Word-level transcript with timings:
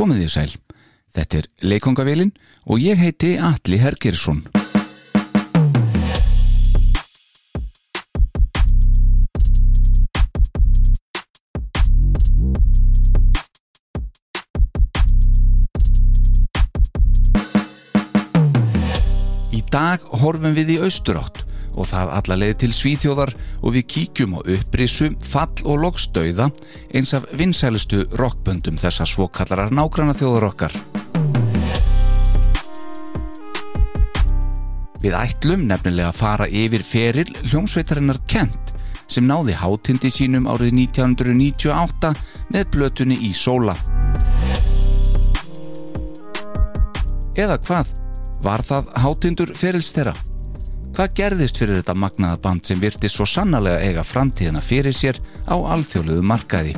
Komið 0.00 0.22
þið 0.22 0.30
sæl. 0.32 0.52
Þetta 1.12 1.36
er 1.36 1.46
Leikongavélin 1.60 2.30
og 2.72 2.80
ég 2.80 2.96
heiti 2.96 3.34
Alli 3.36 3.76
Hergersson. 3.76 4.40
Í 19.52 19.60
dag 19.68 20.08
horfum 20.24 20.56
við 20.56 20.78
í 20.78 20.80
austurátt 20.88 21.39
og 21.76 21.88
það 21.90 22.14
alla 22.18 22.38
leið 22.42 22.56
til 22.62 22.70
Svíþjóðar 22.74 23.34
og 23.60 23.74
við 23.76 23.86
kíkjum 23.94 24.38
á 24.38 24.40
upprisum, 24.40 25.18
fall 25.20 25.52
og 25.64 25.82
loksdauða 25.84 26.50
eins 26.94 27.14
af 27.16 27.28
vinsælustu 27.36 28.04
rockböndum 28.20 28.80
þessa 28.80 29.06
svokallarar 29.08 29.72
nágranna 29.74 30.16
þjóðar 30.16 30.50
okkar. 30.50 30.76
Við 35.00 35.14
ætlum 35.16 35.64
nefnilega 35.68 36.10
að 36.10 36.18
fara 36.18 36.46
yfir 36.48 36.82
feril 36.84 37.30
hljómsveitarinnar 37.48 38.20
Kent 38.28 38.74
sem 39.10 39.24
náði 39.26 39.56
hátindi 39.58 40.10
sínum 40.12 40.46
árið 40.50 40.74
1998 40.84 42.12
með 42.52 42.68
blötunni 42.74 43.16
í 43.26 43.32
sóla. 43.34 43.74
Eða 47.40 47.56
hvað? 47.64 47.94
Var 48.44 48.64
það 48.64 48.92
hátindur 49.02 49.54
ferils 49.56 49.94
þeirra? 49.96 50.29
Hvað 50.90 51.12
gerðist 51.16 51.60
fyrir 51.60 51.78
þetta 51.78 51.94
magnaða 51.94 52.40
band 52.42 52.66
sem 52.66 52.80
virti 52.82 53.08
svo 53.08 53.26
sannarlega 53.28 53.84
eiga 53.86 54.02
framtíðina 54.06 54.62
fyrir 54.64 54.94
sér 54.96 55.20
á 55.46 55.54
alþjóðluðu 55.54 56.24
markaði? 56.26 56.74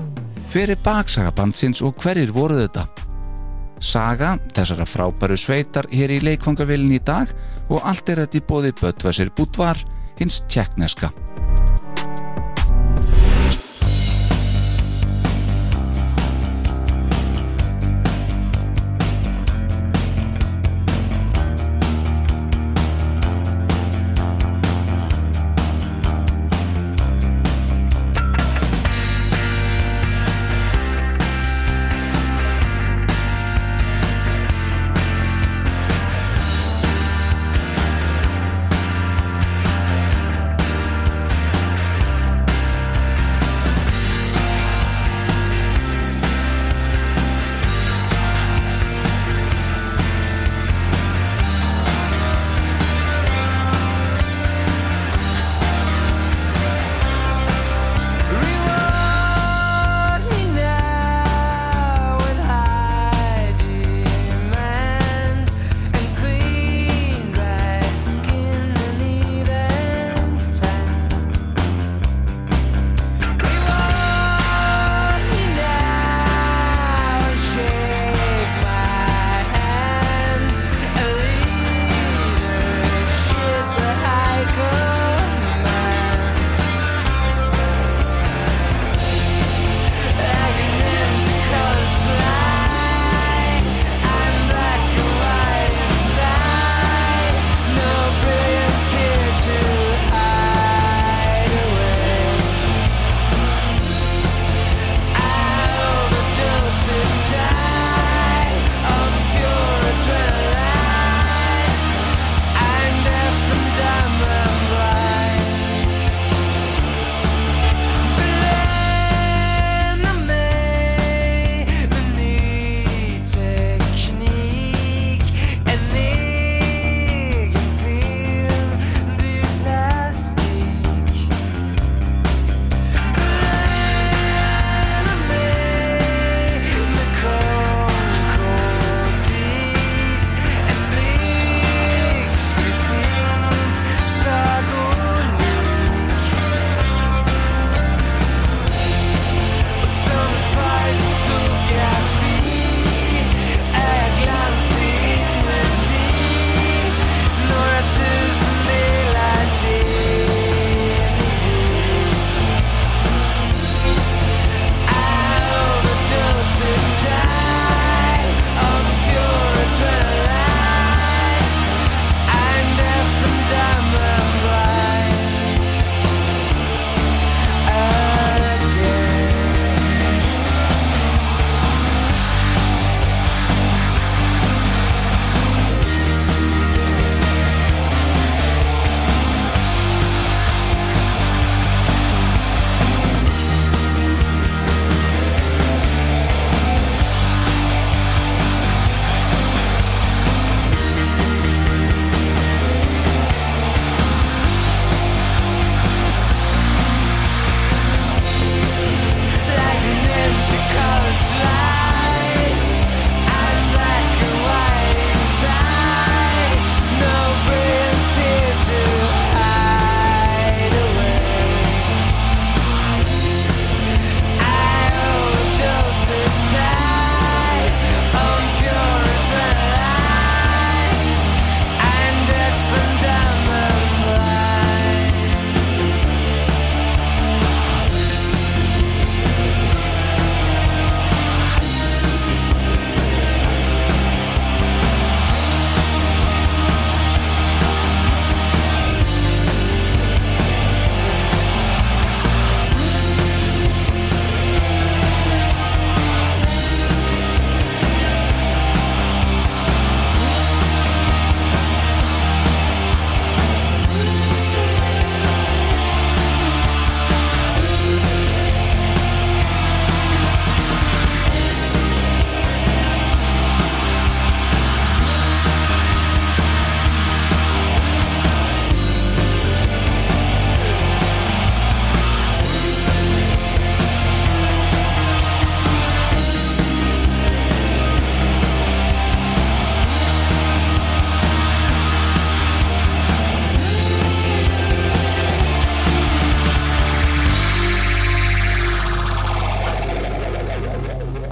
Hver 0.53 0.75
er 0.75 0.83
baksaga 0.85 1.33
bandsins 1.33 1.81
og 1.81 1.97
hverjir 2.03 2.35
voru 2.35 2.59
þetta? 2.61 2.85
Saga 3.83 4.35
þessara 4.55 4.87
frábæru 4.87 5.39
sveitar 5.41 5.89
hér 5.91 6.13
í 6.13 6.21
leikfangavillin 6.23 6.99
í 6.99 7.01
dag 7.03 7.33
og 7.71 7.81
allt 7.81 8.13
er 8.13 8.23
þetta 8.27 8.39
í 8.39 8.47
bóði 8.53 8.75
Böttvæsir 8.83 9.33
Bútvar, 9.35 9.81
hins 10.21 10.43
tjekkneska. 10.47 11.11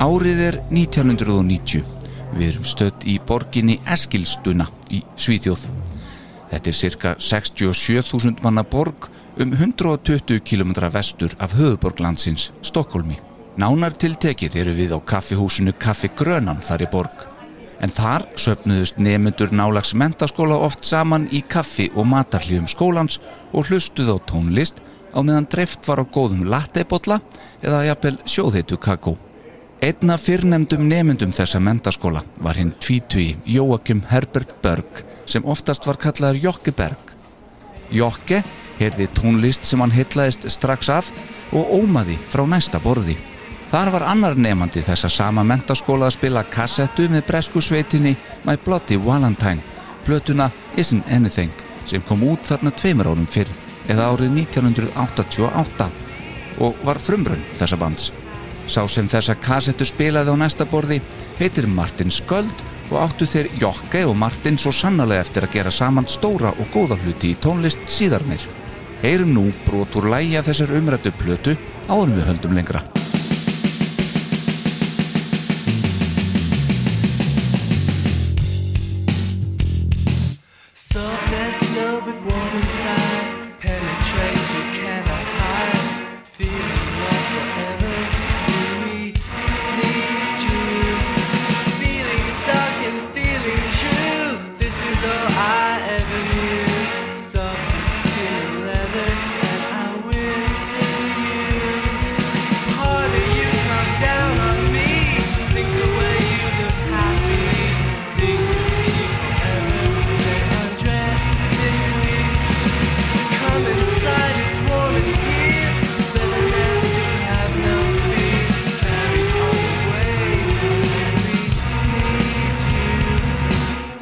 Árið 0.00 0.38
er 0.41 0.56
1990. 0.73 1.82
Við 2.32 2.47
erum 2.47 2.64
stödd 2.64 3.02
í 3.05 3.19
borginni 3.29 3.75
Eskilstuna 3.85 4.64
í 4.97 5.02
Svíþjóð. 5.20 5.67
Þetta 6.49 6.70
er 6.70 6.79
cirka 6.79 7.12
67.000 7.20 8.41
manna 8.41 8.64
borg 8.64 9.11
um 9.37 9.52
120 9.52 10.41
km 10.41 10.73
vestur 10.88 11.37
af 11.37 11.52
höfuborglandsins, 11.58 12.49
Stokkólmi. 12.64 13.20
Nánar 13.61 13.93
tiltekið 13.93 14.58
eru 14.64 14.76
við 14.81 14.97
á 14.97 14.99
kaffihúsinu 15.05 15.76
Kaffi 15.76 16.08
Grönan 16.17 16.64
þar 16.64 16.88
í 16.88 16.93
borg. 16.96 17.29
En 17.85 17.93
þar 17.93 18.25
söpnuðust 18.41 18.96
nemyndur 18.96 19.53
nálags 19.53 19.93
mentaskóla 19.93 20.56
oft 20.56 20.88
saman 20.88 21.29
í 21.29 21.44
kaffi 21.44 21.91
og 21.93 22.08
matarlífum 22.08 22.73
skólans 22.73 23.20
og 23.53 23.69
hlustuð 23.69 24.17
á 24.17 24.19
tónlist 24.25 24.81
á 25.12 25.20
meðan 25.20 25.49
dreift 25.53 25.85
var 25.85 26.00
á 26.00 26.08
góðum 26.08 26.49
lattebotla 26.49 27.20
eða 27.61 27.91
jafnvel 27.93 28.17
sjóðheitu 28.25 28.81
kakó. 28.81 29.20
Einna 29.81 30.19
fyrrnemdum 30.21 30.82
nemyndum 30.85 31.31
þessa 31.32 31.56
mentaskóla 31.65 32.21
var 32.44 32.59
hinn 32.61 32.75
tvítui 32.85 33.38
Jóakim 33.49 34.03
Herbert 34.11 34.50
Berg 34.61 35.00
sem 35.25 35.47
oftast 35.49 35.87
var 35.88 35.97
kallaður 35.97 36.37
Jokke 36.43 36.75
Berg. 36.77 37.15
Jokke 37.88 38.43
heyrði 38.77 39.06
tónlist 39.17 39.65
sem 39.65 39.81
hann 39.81 39.97
heitlaðist 39.97 40.44
strax 40.53 40.93
af 40.93 41.09
og 41.56 41.73
ómaði 41.73 42.19
frá 42.29 42.44
næsta 42.44 42.77
borði. 42.85 43.17
Þar 43.73 43.94
var 43.97 44.06
annar 44.12 44.37
nefandi 44.37 44.85
þessa 44.85 45.09
sama 45.09 45.47
mentaskóla 45.49 46.11
að 46.11 46.19
spila 46.19 46.44
kassettu 46.44 47.09
með 47.09 47.25
bresku 47.32 47.65
sveitinni 47.65 48.19
My 48.44 48.61
Bloody 48.61 49.00
Valentine, 49.00 49.65
blötuna 50.05 50.53
Isn't 50.77 51.09
Anything 51.09 51.56
sem 51.88 52.05
kom 52.05 52.29
út 52.29 52.44
þarna 52.44 52.77
tveimur 52.77 53.15
árum 53.15 53.25
fyrr 53.25 53.49
eða 53.88 54.12
árið 54.12 54.43
1988 54.44 55.93
og 56.61 56.85
var 56.85 57.00
frumrönn 57.00 57.49
þessa 57.56 57.81
bands. 57.81 58.12
Sá 58.70 58.84
sem 58.87 59.08
þessa 59.11 59.34
kassettu 59.34 59.82
spilaði 59.88 60.31
á 60.31 60.37
næsta 60.38 60.62
borði 60.70 61.00
heitir 61.40 61.67
Martin 61.67 62.12
Sköld 62.14 62.61
og 62.93 63.00
áttu 63.02 63.26
þeir 63.26 63.49
Jokke 63.58 64.05
og 64.06 64.14
Martin 64.20 64.58
svo 64.62 64.70
sannlega 64.70 65.25
eftir 65.25 65.43
að 65.43 65.56
gera 65.56 65.72
saman 65.75 66.06
stóra 66.06 66.52
og 66.55 66.70
góða 66.70 67.00
hluti 67.02 67.32
í 67.32 67.38
tónlist 67.43 67.82
síðarnir. 67.90 68.44
Heyrum 69.02 69.34
nú 69.34 69.49
brotur 69.64 70.06
læja 70.12 70.44
þessar 70.46 70.76
umrættu 70.78 71.11
plötu 71.19 71.56
áður 71.88 72.14
við 72.14 72.28
höldum 72.31 72.55
lengra. 72.61 72.84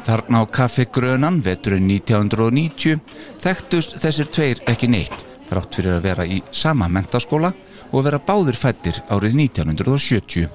Þarna 0.09 0.39
á 0.41 0.45
Kaffi 0.49 0.87
Grönan, 0.89 1.35
veturinn 1.45 1.85
1990, 1.85 2.95
þekktust 3.43 3.91
þessir 4.01 4.29
tveir 4.33 4.61
ekki 4.71 4.87
neitt, 4.89 5.13
þrátt 5.45 5.77
fyrir 5.77 5.99
að 5.99 6.07
vera 6.07 6.25
í 6.25 6.39
sama 6.49 6.87
mentaskóla 6.89 7.51
og 7.91 8.07
vera 8.07 8.17
báðir 8.17 8.57
fættir 8.57 8.97
árið 9.05 9.37
1970. 9.43 10.49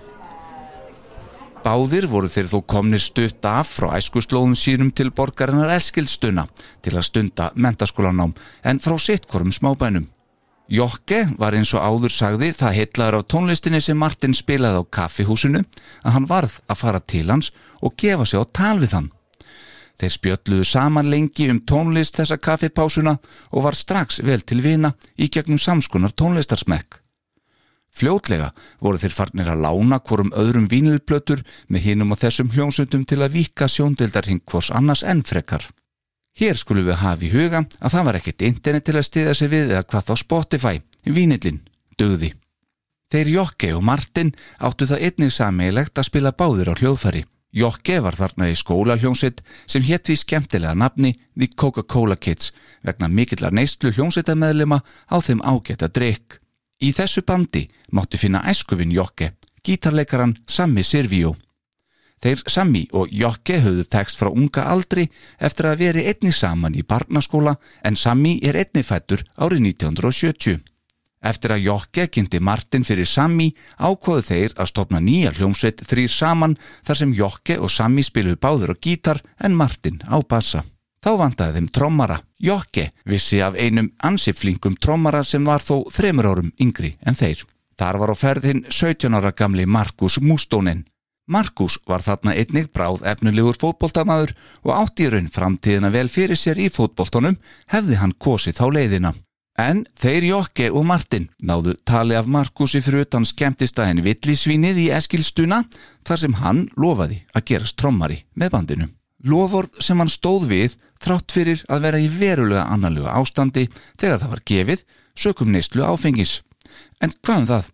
Báðir 1.63 2.11
voru 2.11 2.33
þeir 2.35 2.51
þó 2.51 2.59
komnir 2.75 3.07
stutt 3.07 3.47
af 3.47 3.71
frá 3.77 3.93
æskuslóðum 3.95 4.59
sínum 4.59 4.91
til 4.91 5.15
borgarinnar 5.15 5.71
Eskilstuna 5.79 6.49
til 6.83 6.99
að 6.99 7.07
stunda 7.13 7.53
mentaskólanám 7.55 8.35
en 8.67 8.83
frá 8.83 8.99
sittkorum 8.99 9.55
smábænum. 9.55 10.11
Jokke 10.67 11.29
var 11.39 11.55
eins 11.55 11.77
og 11.79 11.85
áður 11.87 12.11
sagði 12.11 12.51
það 12.59 12.81
heitlaður 12.83 13.23
á 13.23 13.29
tónlistinni 13.31 13.87
sem 13.87 14.03
Martin 14.03 14.35
spilaði 14.35 14.83
á 14.83 14.91
kaffihúsinu 14.99 15.63
að 16.03 16.17
hann 16.19 16.27
varð 16.27 16.59
að 16.67 16.81
fara 16.83 16.99
til 16.99 17.29
hans 17.31 17.55
og 17.79 17.95
gefa 17.95 18.27
sig 18.27 18.43
á 18.43 18.45
tal 18.51 18.81
við 18.83 18.99
hann. 18.99 19.15
Þeir 20.01 20.13
spjöldluðu 20.17 20.67
saman 20.67 21.11
lengi 21.11 21.47
um 21.53 21.61
tónlist 21.63 22.19
þessa 22.19 22.41
kaffipásuna 22.43 23.15
og 23.53 23.65
var 23.67 23.79
strax 23.79 24.21
vel 24.27 24.43
til 24.43 24.61
vina 24.65 24.95
í 25.17 25.31
gegnum 25.31 25.61
samskunar 25.61 26.15
tónlistarsmekk. 26.19 26.99
Fljótlega 27.95 28.51
voru 28.83 28.99
þeir 28.99 29.15
farnir 29.15 29.49
að 29.53 29.63
lána 29.63 30.01
hvorum 30.03 30.33
öðrum 30.35 30.67
vínilplötur 30.71 31.45
með 31.71 31.85
hinum 31.87 32.11
og 32.11 32.19
þessum 32.25 32.51
hljómsundum 32.51 33.05
til 33.07 33.21
að 33.23 33.37
vika 33.37 33.69
sjóndeldarhing 33.71 34.43
hvors 34.51 34.73
annars 34.75 35.05
ennfrekar. 35.07 35.69
Hér 36.35 36.59
skulum 36.59 36.89
við 36.89 36.99
hafa 36.99 37.23
í 37.23 37.31
huga 37.31 37.61
að 37.79 37.93
það 37.95 38.07
var 38.09 38.17
ekkert 38.19 38.43
internet 38.49 38.87
til 38.89 38.97
að 38.99 39.07
stiða 39.07 39.35
sig 39.39 39.53
við 39.53 39.77
eða 39.77 39.85
hvað 39.87 40.09
þá 40.09 40.15
Spotify, 40.25 40.81
vínilinn, 41.07 41.61
dögði. 41.95 42.33
Þeir 43.15 43.31
Jokke 43.31 43.71
og 43.77 43.85
Martin 43.87 44.35
áttu 44.59 44.89
það 44.91 45.07
einnig 45.07 45.31
sammeilegt 45.37 45.95
að 45.95 46.09
spila 46.09 46.35
báðir 46.35 46.75
á 46.75 46.79
hljóðfæri. 46.81 47.23
Jokke 47.55 48.01
var 48.03 48.17
þarna 48.19 48.49
í 48.51 48.57
skóla-hljómsitt 48.59 49.45
sem 49.71 49.85
hétt 49.87 50.11
við 50.11 50.25
skemmtilega 50.25 50.75
nafni 50.75 51.13
The 51.39 51.53
Coca-Cola 51.55 52.17
Kids 52.19 52.51
vegna 52.83 53.07
mikillar 53.09 53.55
neistlu 53.55 53.93
hljómsittameðlema 53.95 54.81
á 54.83 55.17
þeim 55.23 55.45
ágætt 55.47 55.87
að 55.87 55.95
drikk. 56.01 56.41
Í 56.83 56.91
þessu 56.91 57.23
bandi 57.23 57.69
mátti 57.95 58.19
finna 58.19 58.43
æskuvin 58.51 58.91
Jokke, 58.91 59.31
gítarleikaran 59.63 60.35
Sammi 60.51 60.83
Sirvíó. 60.83 61.37
Þeir 62.25 62.43
Sammi 62.51 62.89
og 62.93 63.15
Jokke 63.15 63.61
höfðu 63.63 63.87
tekst 63.87 64.19
frá 64.19 64.33
unga 64.33 64.67
aldri 64.75 65.07
eftir 65.39 65.71
að 65.71 65.81
veri 65.85 66.07
einni 66.11 66.35
saman 66.35 66.75
í 66.75 66.83
barnaskóla 66.83 67.55
en 67.87 67.95
Sammi 67.95 68.41
er 68.43 68.59
einni 68.59 68.83
fættur 68.83 69.23
árið 69.39 69.69
1970. 69.71 70.74
Eftir 71.25 71.55
að 71.55 71.65
Jokke 71.65 72.05
kynnti 72.13 72.41
Martin 72.45 72.85
fyrir 72.85 73.09
Sammi 73.09 73.49
ákvoðu 73.81 74.27
þeir 74.29 74.55
að 74.61 74.71
stopna 74.71 75.01
nýja 75.01 75.33
hljómsveit 75.39 75.81
þrýr 75.89 76.13
saman 76.13 76.59
þar 76.85 77.01
sem 77.01 77.17
Jokke 77.17 77.57
og 77.59 77.73
Sammi 77.73 78.05
spiluðu 78.05 78.41
báður 78.43 78.75
á 78.77 78.81
gítar 78.85 79.23
en 79.41 79.57
Martin 79.57 80.03
á 80.05 80.21
bassa. 80.21 80.65
Þá 81.05 81.11
vandaði 81.21 81.59
þeim 81.59 81.69
trommara. 81.73 82.21
Jokke 82.41 82.91
vissi 83.09 83.41
af 83.45 83.57
einum 83.57 83.91
ansiflingum 84.05 84.77
trommara 84.81 85.25
sem 85.25 85.45
var 85.45 85.65
þó 85.65 85.85
þremur 85.93 86.31
árum 86.31 86.53
yngri 86.61 86.95
en 87.05 87.17
þeir. 87.17 87.45
Þar 87.81 87.99
var 88.01 88.13
á 88.13 88.17
ferðin 88.17 88.65
17 88.71 89.17
ára 89.17 89.33
gamli 89.33 89.67
Markus 89.67 90.21
Mústónin. 90.21 90.85
Markus 91.27 91.79
var 91.89 92.05
þarna 92.05 92.35
einnig 92.37 92.69
bráð 92.73 93.05
efnulegur 93.09 93.57
fótboltamaður 93.61 94.35
og 94.63 94.73
átt 94.77 95.01
í 95.01 95.09
raun 95.09 95.31
framtíðina 95.33 95.91
vel 95.93 96.11
fyrir 96.13 96.37
sér 96.37 96.61
í 96.61 96.69
fótboltonum 96.73 97.39
hefði 97.73 98.01
hann 98.01 98.13
kosið 98.21 98.61
þá 98.61 98.67
leiðina. 98.77 99.15
En 99.61 99.85
þeir 99.95 100.25
Jokke 100.27 100.67
og 100.75 100.83
Martin 100.89 101.29
náðu 101.39 101.77
tali 101.87 102.17
af 102.19 102.27
Markusi 102.27 102.81
fyrir 102.83 103.05
utan 103.05 103.27
skemmtistæðin 103.29 104.03
Villisvínið 104.03 104.81
í 104.83 104.89
Eskilstuna 104.97 105.63
þar 106.03 106.23
sem 106.25 106.35
hann 106.41 106.65
lofaði 106.75 107.21
að 107.33 107.47
gerast 107.53 107.79
trommari 107.79 108.25
með 108.35 108.51
bandinu. 108.57 108.89
Loford 109.25 109.79
sem 109.81 110.01
hann 110.03 110.11
stóð 110.11 110.49
við 110.51 110.75
þrátt 111.01 111.33
fyrir 111.33 111.63
að 111.71 111.87
vera 111.87 112.03
í 112.03 112.11
verulega 112.11 112.67
annarlega 112.75 113.15
ástandi 113.15 113.69
þegar 113.95 114.21
það 114.25 114.35
var 114.35 114.45
gefið 114.51 114.85
sökum 115.15 115.55
neistlu 115.55 115.87
áfengis. 115.87 116.41
En 117.01 117.15
hvað 117.23 117.39
um 117.39 117.51
það? 117.53 117.71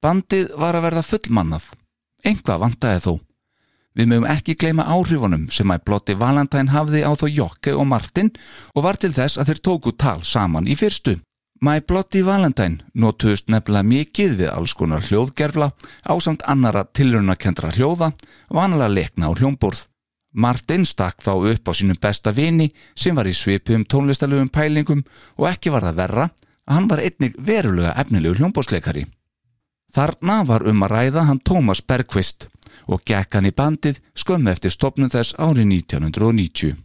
Bandið 0.00 0.54
var 0.56 0.78
að 0.78 0.86
verða 0.88 1.04
fullmannað. 1.04 1.66
Enga 2.24 2.56
vantaði 2.60 3.04
þó. 3.04 3.12
Við 3.98 4.06
mögum 4.06 4.28
ekki 4.30 4.54
gleyma 4.54 4.86
áhrifunum 4.86 5.48
sem 5.50 5.70
að 5.74 5.82
Blotti 5.88 6.14
Valentine 6.14 6.70
hafði 6.70 7.02
á 7.02 7.10
þó 7.18 7.26
Jokke 7.26 7.74
og 7.74 7.88
Martin 7.90 8.30
og 8.74 8.84
var 8.86 9.00
til 9.00 9.10
þess 9.16 9.40
að 9.40 9.50
þeir 9.50 9.60
tóku 9.66 9.92
tal 9.98 10.20
saman 10.22 10.70
í 10.70 10.76
fyrstu. 10.78 11.16
My 11.60 11.82
Bloody 11.84 12.22
Valentine 12.24 12.86
notuðust 12.94 13.50
nefnilega 13.52 13.84
mikið 13.84 14.36
við 14.38 14.52
alls 14.52 14.72
konar 14.78 15.02
hljóðgerfla 15.04 15.72
á 16.06 16.14
samt 16.22 16.46
annara 16.48 16.86
tilrunakendra 16.86 17.74
hljóða, 17.74 18.12
vanalega 18.48 18.94
lekna 18.94 19.28
á 19.28 19.36
hljómborð. 19.36 19.82
Martin 20.32 20.86
stakk 20.86 21.20
þá 21.26 21.34
upp 21.50 21.68
á 21.68 21.72
sínum 21.74 21.98
besta 22.00 22.32
vini 22.32 22.70
sem 22.94 23.18
var 23.18 23.26
í 23.26 23.34
svipum 23.34 23.82
tónlistalögum 23.84 24.48
pælingum 24.48 25.02
og 25.36 25.50
ekki 25.50 25.74
var 25.74 25.88
það 25.90 25.98
verra 25.98 26.28
að 26.30 26.76
hann 26.78 26.88
var 26.88 27.02
einnig 27.02 27.34
verulega 27.36 27.96
efnilegu 27.98 28.38
hljómborðsleikari. 28.38 29.04
Þarna 29.90 30.40
var 30.46 30.62
um 30.70 30.86
að 30.86 30.92
ræða 30.94 31.26
hann 31.26 31.42
Tómas 31.42 31.82
Bergqvist 31.82 32.46
og 32.90 33.02
gekk 33.06 33.38
hann 33.38 33.48
í 33.48 33.54
bandið 33.54 34.00
skömmu 34.18 34.50
eftir 34.50 34.74
stopnum 34.74 35.10
þess 35.12 35.36
árið 35.38 35.66
1990. 35.80 36.76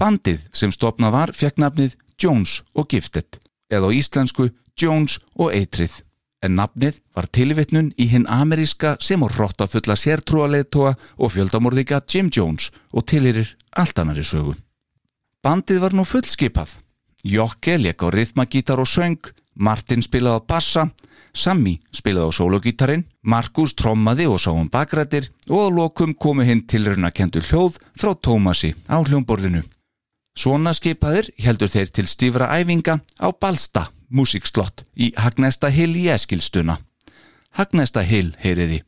Bandið 0.00 0.46
sem 0.56 0.72
stopnað 0.72 1.16
var 1.16 1.32
fekk 1.36 1.60
nafnið 1.60 1.96
Jones 2.20 2.60
og 2.74 2.88
Gifted 2.88 3.40
eða 3.70 3.92
á 3.92 3.96
íslensku 4.00 4.50
Jones 4.80 5.20
og 5.36 5.52
Eitrið. 5.52 6.00
en 6.40 6.56
nafnið 6.56 7.00
var 7.16 7.28
tilvitnun 7.36 7.90
í 8.00 8.06
hinn 8.08 8.26
ameríska 8.30 8.94
sem 9.04 9.22
og 9.24 9.34
rottafulla 9.36 9.96
sértrúaleittóa 9.96 10.94
og 11.18 11.32
fjöldamorðika 11.34 12.00
Jim 12.08 12.30
Jones 12.32 12.70
og 12.92 13.06
tilirir 13.12 13.56
allt 13.76 13.98
annari 14.00 14.24
sögu. 14.24 14.54
Bandið 15.44 15.82
var 15.84 15.96
nú 15.96 16.06
fullskipað. 16.08 16.78
Jokke 17.24 17.76
leik 17.76 18.00
á 18.00 18.08
rithmagítar 18.08 18.80
og 18.80 18.88
söng, 18.88 19.20
Martin 19.54 20.02
spilaði 20.02 20.40
á 20.40 20.48
bassa, 20.48 20.88
Sammy 21.32 21.78
spilaði 21.94 22.32
á 22.32 22.36
sólogítarin, 22.38 23.04
Markus 23.22 23.74
trommaði 23.74 24.26
og 24.30 24.40
sá 24.42 24.50
um 24.52 24.68
bakrættir 24.68 25.30
og 25.48 25.66
á 25.66 25.68
lokum 25.70 26.14
komu 26.14 26.42
hinn 26.46 26.66
tilruna 26.66 27.10
kentur 27.10 27.44
hljóð 27.46 27.78
frá 27.98 28.14
Tómasi 28.14 28.74
á 28.90 28.98
hljómborðinu. 28.98 29.62
Svona 30.36 30.72
skipaðir 30.74 31.30
heldur 31.42 31.70
þeir 31.70 31.90
til 31.90 32.06
stífra 32.06 32.50
æfinga 32.60 33.00
á 33.18 33.28
Balsta 33.34 33.88
músikslott 34.10 34.84
í 34.96 35.12
Hagnesta 35.16 35.70
Hill 35.70 35.94
í 35.96 36.08
Eskilstuna. 36.10 36.78
Hagnesta 37.58 38.02
Hill, 38.06 38.34
heyriði. 38.38 38.82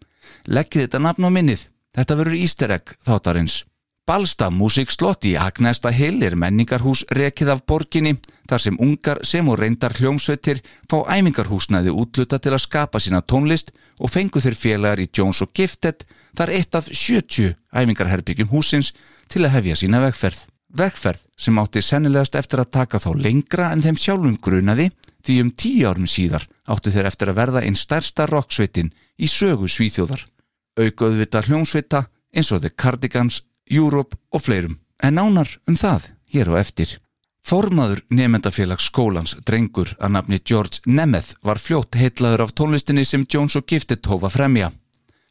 Lekkið 0.47 0.87
þetta 0.87 1.03
nafn 1.03 1.27
á 1.27 1.31
minnið. 1.31 1.69
Þetta 1.93 2.17
verður 2.19 2.41
ísteregg 2.41 2.95
þáttarins. 3.05 3.63
Balsta 4.03 4.49
músikslott 4.51 5.23
í 5.31 5.37
Hagnesta 5.39 5.93
Hill 5.95 6.25
er 6.27 6.35
menningarhús 6.35 7.05
rekið 7.15 7.53
af 7.53 7.61
borginni 7.71 8.17
þar 8.51 8.63
sem 8.65 8.79
ungar 8.83 9.21
sem 9.23 9.47
og 9.47 9.61
reyndar 9.61 9.95
hljómsveitir 9.95 10.59
fá 10.91 10.97
æmingarhúsnaði 11.15 11.93
útluta 11.95 12.41
til 12.43 12.51
að 12.57 12.65
skapa 12.65 12.99
sína 12.99 13.21
tónlist 13.23 13.71
og 14.03 14.11
fengu 14.11 14.43
þeir 14.43 14.59
félagar 14.59 15.03
í 15.05 15.07
Jones 15.07 15.45
og 15.47 15.53
Gifted 15.55 16.03
þar 16.35 16.51
eitt 16.57 16.75
af 16.75 16.89
70 16.91 17.55
æmingarherbyggjum 17.71 18.51
húsins 18.51 18.91
til 19.31 19.45
að 19.47 19.55
hefja 19.55 19.79
sína 19.85 20.03
vegferð. 20.03 20.49
Vegferð 20.75 21.23
sem 21.39 21.63
átti 21.63 21.85
sennilegast 21.87 22.35
eftir 22.41 22.65
að 22.65 22.73
taka 22.75 22.99
þá 22.99 23.13
lengra 23.15 23.71
en 23.71 23.87
þeim 23.87 24.01
sjálfum 24.03 24.35
grunaði 24.43 24.89
því 25.23 25.39
um 25.45 25.55
tíu 25.55 25.87
árum 25.87 26.11
síðar 26.11 26.49
áttu 26.67 26.91
þeir 26.91 27.13
eftir 27.13 27.31
að 27.31 27.39
verða 27.39 27.63
einn 27.63 27.79
stærsta 27.79 28.27
rocksveitin 28.27 28.91
í 29.23 29.31
sögu 29.31 29.71
svíþjóðar. 29.71 30.27
Aukaðvita 30.75 31.47
hljómsveita 31.47 32.09
eins 32.33 32.51
og 32.51 32.63
The 32.65 32.73
Cardigans, 32.75 33.43
Europe 33.73 34.17
og 34.31 34.45
fleirum. 34.45 34.77
En 35.03 35.17
nánar 35.17 35.49
um 35.67 35.77
það 35.77 36.13
hér 36.33 36.53
á 36.53 36.55
eftir. 36.61 36.99
Formaður 37.43 38.05
nefndafélags 38.15 38.87
skólans 38.87 39.35
drengur 39.43 39.97
að 39.99 40.13
nafni 40.15 40.39
George 40.47 40.79
Nemeth 40.87 41.35
var 41.43 41.59
fljótt 41.59 41.99
heitlaður 41.99 42.45
af 42.45 42.55
tónlistinni 42.55 43.05
sem 43.05 43.27
Jones 43.27 43.57
og 43.59 43.67
Gifted 43.67 44.07
hófa 44.07 44.31
fremja. 44.31 44.71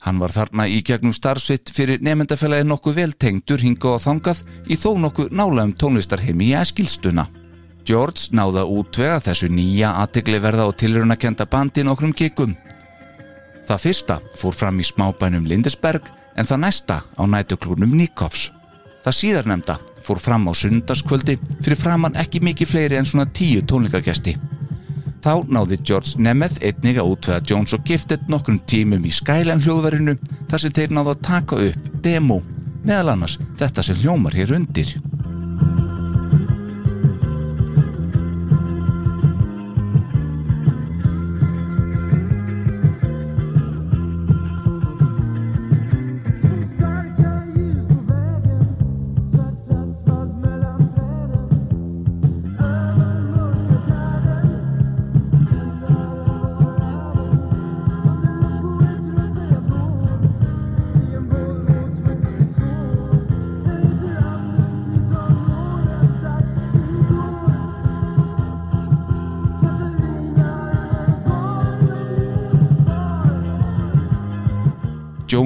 Hann 0.01 0.19
var 0.19 0.33
þarna 0.33 0.65
í 0.67 0.81
gegnum 0.83 1.13
starfsvitt 1.13 1.71
fyrir 1.71 2.01
nefndafélagi 2.03 2.65
nokkuð 2.67 2.97
veltengdur 2.97 3.61
hinga 3.61 3.95
á 3.95 3.97
þangað 4.01 4.41
í 4.67 4.75
þó 4.75 4.89
nokkuð 5.05 5.31
nálaðum 5.31 5.75
tónlistarheimi 5.77 6.49
í 6.49 6.57
Eskilstuna. 6.57 7.27
George 7.87 8.33
náða 8.35 8.65
útvega 8.69 9.21
þessu 9.23 9.49
nýja 9.49 9.93
aðtegli 10.01 10.41
verða 10.41 10.67
og 10.69 10.75
tilrunakenda 10.81 11.47
bandi 11.49 11.85
nokkrum 11.85 12.13
kikum. 12.13 12.57
Það 13.65 13.83
fyrsta 13.85 14.17
fór 14.35 14.57
fram 14.57 14.81
í 14.81 14.85
smábænum 14.85 15.47
Lindesberg 15.47 16.09
en 16.35 16.47
það 16.47 16.63
næsta 16.65 17.01
á 17.03 17.23
nætuklúnum 17.27 17.95
Nikovs. 17.97 18.49
Það 19.03 19.17
síðarnemda 19.17 19.77
fór 20.05 20.21
fram 20.21 20.47
á 20.49 20.53
sundarskvöldi 20.57 21.37
fyrir 21.61 21.79
framann 21.79 22.17
ekki 22.19 22.41
mikið 22.43 22.71
fleiri 22.71 22.99
en 22.99 23.07
svona 23.09 23.27
tíu 23.33 23.61
tónleikagesti. 23.65 24.35
Þá 25.21 25.45
náði 25.53 25.77
George 25.85 26.17
Nemeth 26.17 26.63
einnig 26.65 26.97
að 26.97 27.11
útvega 27.13 27.45
Jones 27.45 27.75
og 27.77 27.83
Gifted 27.85 28.25
nokkrum 28.29 28.57
tímum 28.65 29.05
í 29.05 29.13
Skyline 29.13 29.61
hljóðverinu 29.61 30.15
þar 30.49 30.63
sem 30.63 30.73
þeir 30.73 30.95
náðu 30.97 31.13
að 31.13 31.23
taka 31.27 31.59
upp 31.67 31.91
demo 32.01 32.39
meðal 32.81 33.13
annars 33.13 33.37
þetta 33.59 33.85
sem 33.85 33.99
hljómar 34.01 34.33
hér 34.33 34.55
undir. 34.57 34.95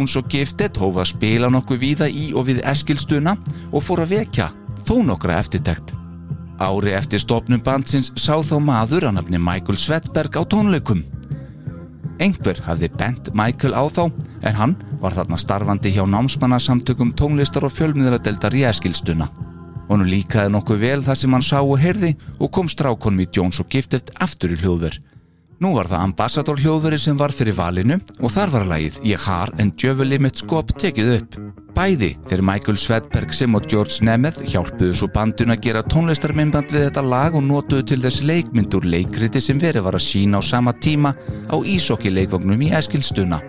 Jones 0.05 0.19
og 0.21 0.27
Gifted 0.29 0.77
hófa 0.77 1.01
að 1.01 1.07
spila 1.15 1.47
nokkuð 1.49 1.79
víða 1.81 2.05
í 2.05 2.27
og 2.37 2.43
við 2.45 2.59
Eskilstuna 2.69 3.31
og 3.73 3.81
fór 3.81 4.03
að 4.03 4.11
vekja 4.19 4.51
þó 4.85 4.99
nokkra 5.01 5.39
eftirtekt. 5.41 5.95
Ári 6.61 6.93
eftir 6.93 7.23
stopnum 7.23 7.63
bandsins 7.65 8.11
sá 8.13 8.37
þá 8.45 8.59
maður 8.61 9.07
að 9.09 9.15
nafni 9.17 9.39
Michael 9.41 9.79
Svedberg 9.81 10.37
á 10.37 10.45
tónleikum. 10.45 11.01
Engver 12.21 12.61
hafði 12.67 12.91
bent 12.99 13.31
Michael 13.33 13.73
á 13.73 13.81
þá 13.89 14.03
en 14.45 14.59
hann 14.59 14.77
var 15.01 15.17
þarna 15.17 15.41
starfandi 15.41 15.95
hjá 15.95 16.05
námsmannasamtökum 16.05 17.15
tónlistar 17.17 17.65
og 17.65 17.73
fjölmiðradeldar 17.73 18.53
í 18.53 18.61
Eskilstuna. 18.69 19.31
Honu 19.89 20.05
líkaði 20.05 20.53
nokkuð 20.53 20.85
vel 20.85 21.01
það 21.01 21.21
sem 21.23 21.33
hann 21.33 21.49
sá 21.49 21.57
og 21.63 21.79
heyrði 21.81 22.13
og 22.37 22.53
kom 22.53 22.69
strákonum 22.69 23.25
í 23.25 23.31
Jones 23.33 23.57
og 23.57 23.73
Gifted 23.73 24.13
aftur 24.21 24.53
í 24.53 24.61
hljóðverð. 24.61 25.01
Nú 25.63 25.71
var 25.71 25.87
það 25.87 26.01
ambassador 26.03 26.59
hljóðveri 26.59 26.97
sem 26.99 27.15
var 27.15 27.31
fyrir 27.31 27.55
valinu 27.55 27.95
og 28.19 28.31
þar 28.33 28.51
var 28.51 28.65
lagið 28.73 28.97
Ég 29.07 29.21
har 29.23 29.53
en 29.61 29.71
djöfuli 29.71 30.19
mitt 30.19 30.41
skop 30.41 30.73
tekið 30.75 31.11
upp. 31.13 31.37
Bæði 31.75 32.11
þegar 32.27 32.43
Michael 32.49 32.79
Svedberg 32.79 33.35
sem 33.35 33.55
og 33.55 33.67
George 33.71 34.03
Nemeth 34.03 34.43
hjálpuðu 34.51 34.99
svo 34.99 35.09
bandun 35.15 35.55
að 35.55 35.63
gera 35.67 35.83
tónlistarminnband 35.91 36.75
við 36.75 36.89
þetta 36.89 37.07
lag 37.07 37.39
og 37.39 37.47
notuðu 37.47 37.87
til 37.91 38.01
þess 38.03 38.23
leikmyndur 38.27 38.87
leikriti 38.87 39.43
sem 39.43 39.59
verið 39.59 39.87
var 39.87 39.95
að 39.95 40.07
sína 40.09 40.39
á 40.39 40.41
sama 40.43 40.75
tíma 40.75 41.15
á 41.47 41.55
Ísokki 41.55 42.11
leikvagnum 42.11 42.67
í 42.67 42.73
Eskilstuna. 42.75 43.39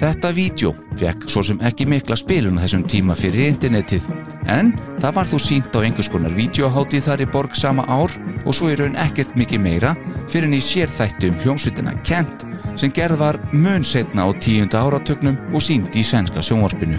Þetta 0.00 0.30
vídeo 0.34 0.72
fekk 0.98 1.28
svo 1.30 1.42
sem 1.46 1.60
ekki 1.64 1.86
mikla 1.88 2.16
spilun 2.18 2.58
þessum 2.60 2.82
tíma 2.90 3.14
fyrir 3.18 3.52
internetið 3.52 4.08
en 4.50 4.72
það 5.02 5.14
var 5.18 5.30
þó 5.30 5.36
sínt 5.42 5.76
á 5.76 5.78
einhvers 5.80 6.10
konar 6.12 6.34
videoháttið 6.34 7.06
þar 7.06 7.22
í 7.24 7.28
borg 7.36 7.56
sama 7.58 7.86
ár 7.86 8.12
og 8.44 8.56
svo 8.56 8.72
í 8.72 8.78
raun 8.80 8.98
ekkert 9.04 9.36
mikið 9.38 9.62
meira 9.64 9.94
fyrir 10.26 10.48
en 10.50 10.58
í 10.58 10.62
sérþættu 10.64 11.30
um 11.30 11.40
hljómsveitina 11.44 11.94
Kent 12.06 12.44
sem 12.80 12.92
gerð 12.94 13.22
var 13.22 13.38
mun 13.52 13.86
setna 13.86 14.26
á 14.26 14.30
tíunda 14.34 14.82
áratögnum 14.82 15.38
og 15.54 15.62
sínt 15.62 15.94
í 15.94 16.02
svenska 16.04 16.42
sjónvarpinu. 16.42 16.98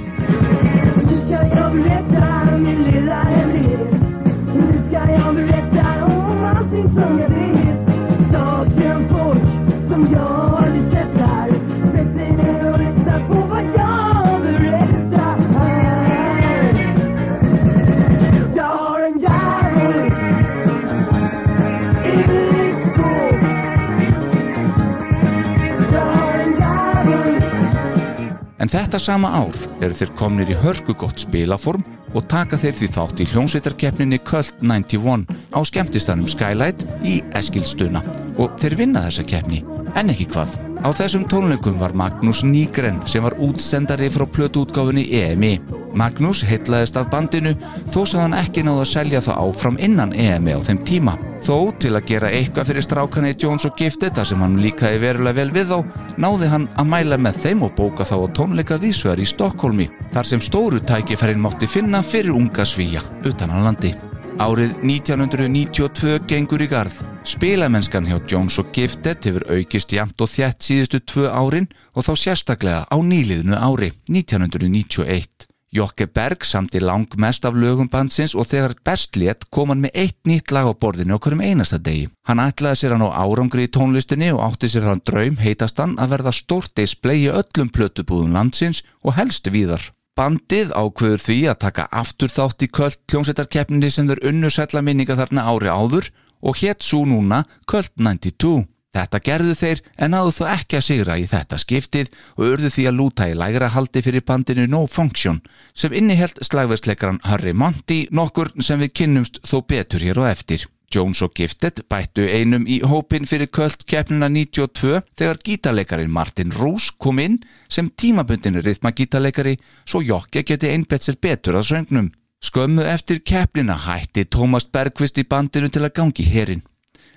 En 28.65 28.69
þetta 28.73 28.97
sama 28.97 29.29
ár 29.29 29.53
eru 29.85 29.93
þeir 29.93 30.11
komnir 30.17 30.49
í 30.49 30.55
hörku 30.57 30.95
gott 30.97 31.21
spilaform 31.21 31.83
og 32.17 32.23
taka 32.31 32.57
þeir 32.57 32.73
því 32.79 32.87
þátt 32.95 33.19
í 33.21 33.27
hljómsveitarkeppninni 33.29 34.17
Cult 34.25 34.63
91 34.65 35.27
á 35.53 35.59
skemmtistanum 35.69 36.25
Skylight 36.25 36.81
í 37.05 37.19
Eskilstuna 37.37 38.01
og 38.41 38.57
þeir 38.57 38.77
vinna 38.79 39.05
þessa 39.05 39.27
keppni, 39.29 39.61
en 39.93 40.09
ekki 40.09 40.25
hvað. 40.33 40.57
Á 40.81 40.89
þessum 40.97 41.29
tónleikum 41.29 41.77
var 41.77 41.93
Magnús 41.93 42.41
Nýgren 42.41 43.03
sem 43.05 43.21
var 43.21 43.37
útsendari 43.37 44.09
frá 44.09 44.25
plötuútgáfinni 44.25 45.11
EMI. 45.13 45.59
Magnús 45.95 46.43
heitlaðist 46.45 46.97
af 46.99 47.09
bandinu 47.11 47.53
þó 47.93 48.01
sað 48.03 48.21
hann 48.21 48.37
ekki 48.39 48.63
náða 48.65 48.83
að 48.83 48.91
selja 48.91 49.21
það 49.25 49.41
áfram 49.45 49.79
innan 49.87 50.13
EMI 50.13 50.55
á 50.55 50.59
þeim 50.67 50.81
tíma. 50.87 51.15
Þó 51.45 51.57
til 51.79 51.93
að 51.95 52.07
gera 52.09 52.31
eitthvað 52.33 52.71
fyrir 52.71 52.85
strákanni 52.85 53.35
Jones 53.39 53.67
og 53.69 53.77
Gifted 53.79 54.15
þar 54.17 54.29
sem 54.31 54.41
hann 54.43 54.57
líkaði 54.63 55.01
verulega 55.03 55.39
vel 55.39 55.53
við 55.55 55.71
þá 55.71 55.77
náði 56.21 56.49
hann 56.51 56.67
að 56.75 56.91
mæla 56.91 57.19
með 57.21 57.39
þeim 57.45 57.63
og 57.67 57.75
bóka 57.77 58.07
þá 58.07 58.15
á 58.19 58.27
tónleika 58.39 58.79
vísvegar 58.81 59.21
í 59.23 59.29
Stokkólmi 59.29 59.87
þar 60.15 60.31
sem 60.31 60.43
stóru 60.43 60.81
tækifærin 60.83 61.43
mátti 61.43 61.69
finna 61.69 62.03
fyrir 62.03 62.35
unga 62.35 62.65
svíja 62.67 63.03
utan 63.23 63.55
á 63.55 63.57
landi. 63.69 63.93
Árið 64.35 64.73
1992 64.83 66.17
gengur 66.27 66.59
í 66.59 66.67
garð. 66.67 66.97
Spilamennskan 67.25 68.05
hjá 68.09 68.17
Jones 68.27 68.59
og 68.59 68.73
Gifted 68.75 69.23
hefur 69.23 69.45
aukist 69.47 69.95
jæmt 69.95 70.19
og 70.19 70.29
þjætt 70.29 70.67
síðustu 70.67 70.99
tvö 71.07 71.31
árin 71.31 71.69
og 71.95 72.03
þá 72.03 72.13
sérstaklega 72.19 72.83
á 72.83 72.97
nýliðinu 72.99 73.55
ári 73.55 73.93
1991. 74.11 75.34
Jokke 75.75 76.07
Berg 76.07 76.45
samti 76.47 76.79
langmest 76.79 77.45
af 77.45 77.55
lögum 77.59 77.89
bandsins 77.91 78.35
og 78.35 78.47
þegar 78.47 78.75
best 78.87 79.17
létt 79.19 79.43
kom 79.51 79.73
hann 79.73 79.81
með 79.83 79.97
eitt 80.03 80.19
nýtt 80.29 80.53
lag 80.55 80.69
á 80.71 80.73
borðinu 80.73 81.17
okkur 81.17 81.35
um 81.35 81.43
einasta 81.43 81.79
degi. 81.83 82.07
Hann 82.29 82.39
ætlaði 82.39 82.79
sér 82.79 82.95
hann 82.95 83.03
á 83.03 83.11
árangri 83.11 83.65
í 83.67 83.71
tónlistinni 83.75 84.29
og 84.31 84.43
átti 84.45 84.69
sér 84.71 84.87
hann 84.87 85.03
draum 85.03 85.35
heitast 85.41 85.81
hann 85.83 85.97
að 85.99 86.13
verða 86.15 86.33
stort 86.35 86.71
display 86.79 87.25
í 87.25 87.33
öllum 87.33 87.71
plötubúðum 87.75 88.37
landsins 88.37 88.85
og 89.03 89.17
helst 89.19 89.51
víðar. 89.51 89.83
Bandið 90.15 90.71
ákveður 90.71 91.25
því 91.25 91.39
að 91.51 91.61
taka 91.65 91.89
aftur 91.91 92.31
þátt 92.31 92.63
í 92.63 92.71
kvöld 92.71 93.01
kljómsættarkeppninni 93.11 93.89
sem 93.91 94.07
þeir 94.07 94.23
unnusætla 94.31 94.79
minninga 94.85 95.19
þarna 95.19 95.43
ári 95.51 95.67
áður 95.67 96.07
og 96.39 96.61
hétt 96.61 96.87
svo 96.87 97.03
núna 97.09 97.43
kvöld 97.67 97.91
92. 97.99 98.63
Þetta 98.95 99.19
gerðu 99.19 99.55
þeir 99.59 99.81
en 99.99 100.13
náðu 100.13 100.31
þó 100.37 100.43
ekki 100.53 100.77
að 100.79 100.85
sigra 100.87 101.17
í 101.19 101.25
þetta 101.27 101.59
skiptið 101.59 102.11
og 102.37 102.45
urðu 102.53 102.69
því 102.71 102.85
að 102.87 102.97
lúta 102.99 103.27
í 103.27 103.33
lægra 103.35 103.71
haldi 103.73 104.03
fyrir 104.05 104.23
bandinu 104.23 104.67
No 104.71 104.85
Function 104.87 105.41
sem 105.75 105.95
innihelt 105.95 106.39
slagverðsleikaran 106.47 107.19
Harry 107.27 107.51
Monty 107.51 108.05
nokkur 108.15 108.53
sem 108.63 108.79
við 108.79 108.93
kynnumst 109.01 109.41
þó 109.43 109.59
betur 109.67 110.05
hér 110.05 110.21
og 110.23 110.29
eftir. 110.31 110.63
Jones 110.95 111.19
og 111.25 111.33
Gifted 111.35 111.81
bættu 111.91 112.23
einum 112.23 112.63
í 112.71 112.77
hópin 112.87 113.25
fyrir 113.27 113.49
kvöld 113.51 113.83
keppnuna 113.89 114.29
92 114.31 115.01
þegar 115.17 115.41
gítarleikarin 115.43 116.13
Martin 116.13 116.53
Roos 116.55 116.91
kom 116.91 117.19
inn 117.19 117.41
sem 117.67 117.89
tímabundinu 117.89 118.63
rithmagítarleikari 118.63 119.57
svo 119.83 119.99
Jokke 120.05 120.45
geti 120.47 120.71
einbett 120.71 121.03
sér 121.03 121.19
betur 121.19 121.59
að 121.59 121.67
söngnum. 121.73 122.13
Skömmu 122.45 122.85
eftir 122.87 123.19
keppnina 123.25 123.75
hætti 123.87 124.23
Tómas 124.29 124.69
Bergqvist 124.71 125.19
í 125.19 125.27
bandinu 125.27 125.67
til 125.67 125.83
að 125.83 125.95
gangi 125.99 126.27
herin. 126.29 126.63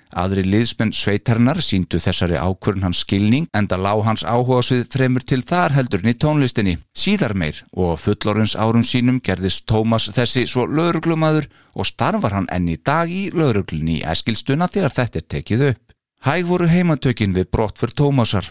Aðri 0.09 0.41
liðsmenn 0.47 0.93
sveitarnar 0.95 1.59
síndu 1.61 1.99
þessari 2.01 2.39
ákvörn 2.41 2.81
hans 2.87 3.03
skilning 3.03 3.45
enda 3.53 3.77
lág 3.77 4.01
hans 4.07 4.23
áhuga 4.25 4.63
svið 4.65 4.87
fremur 4.93 5.25
til 5.25 5.43
þar 5.45 5.75
heldurinn 5.77 6.13
í 6.13 6.17
tónlistinni. 6.17 6.77
Síðar 6.97 7.35
meir 7.37 7.61
og 7.77 7.99
fullorins 8.01 8.55
árum 8.57 8.83
sínum 8.83 9.21
gerðist 9.21 9.67
Tómas 9.69 10.09
þessi 10.15 10.47
svo 10.49 10.65
lauruglumadur 10.65 11.49
og 11.75 11.85
starfar 11.85 12.37
hann 12.39 12.49
enni 12.51 12.79
dag 12.81 13.11
í 13.11 13.29
lauruglunni 13.35 13.99
í 13.99 14.05
æskilstuna 14.07 14.67
þegar 14.67 14.97
þetta 14.97 15.21
er 15.21 15.29
tekið 15.35 15.67
upp. 15.69 15.83
Hæg 16.25 16.49
voru 16.49 16.67
heimatökin 16.67 17.37
við 17.37 17.51
brott 17.53 17.77
fyrir 17.79 17.95
Tómasar. 18.01 18.49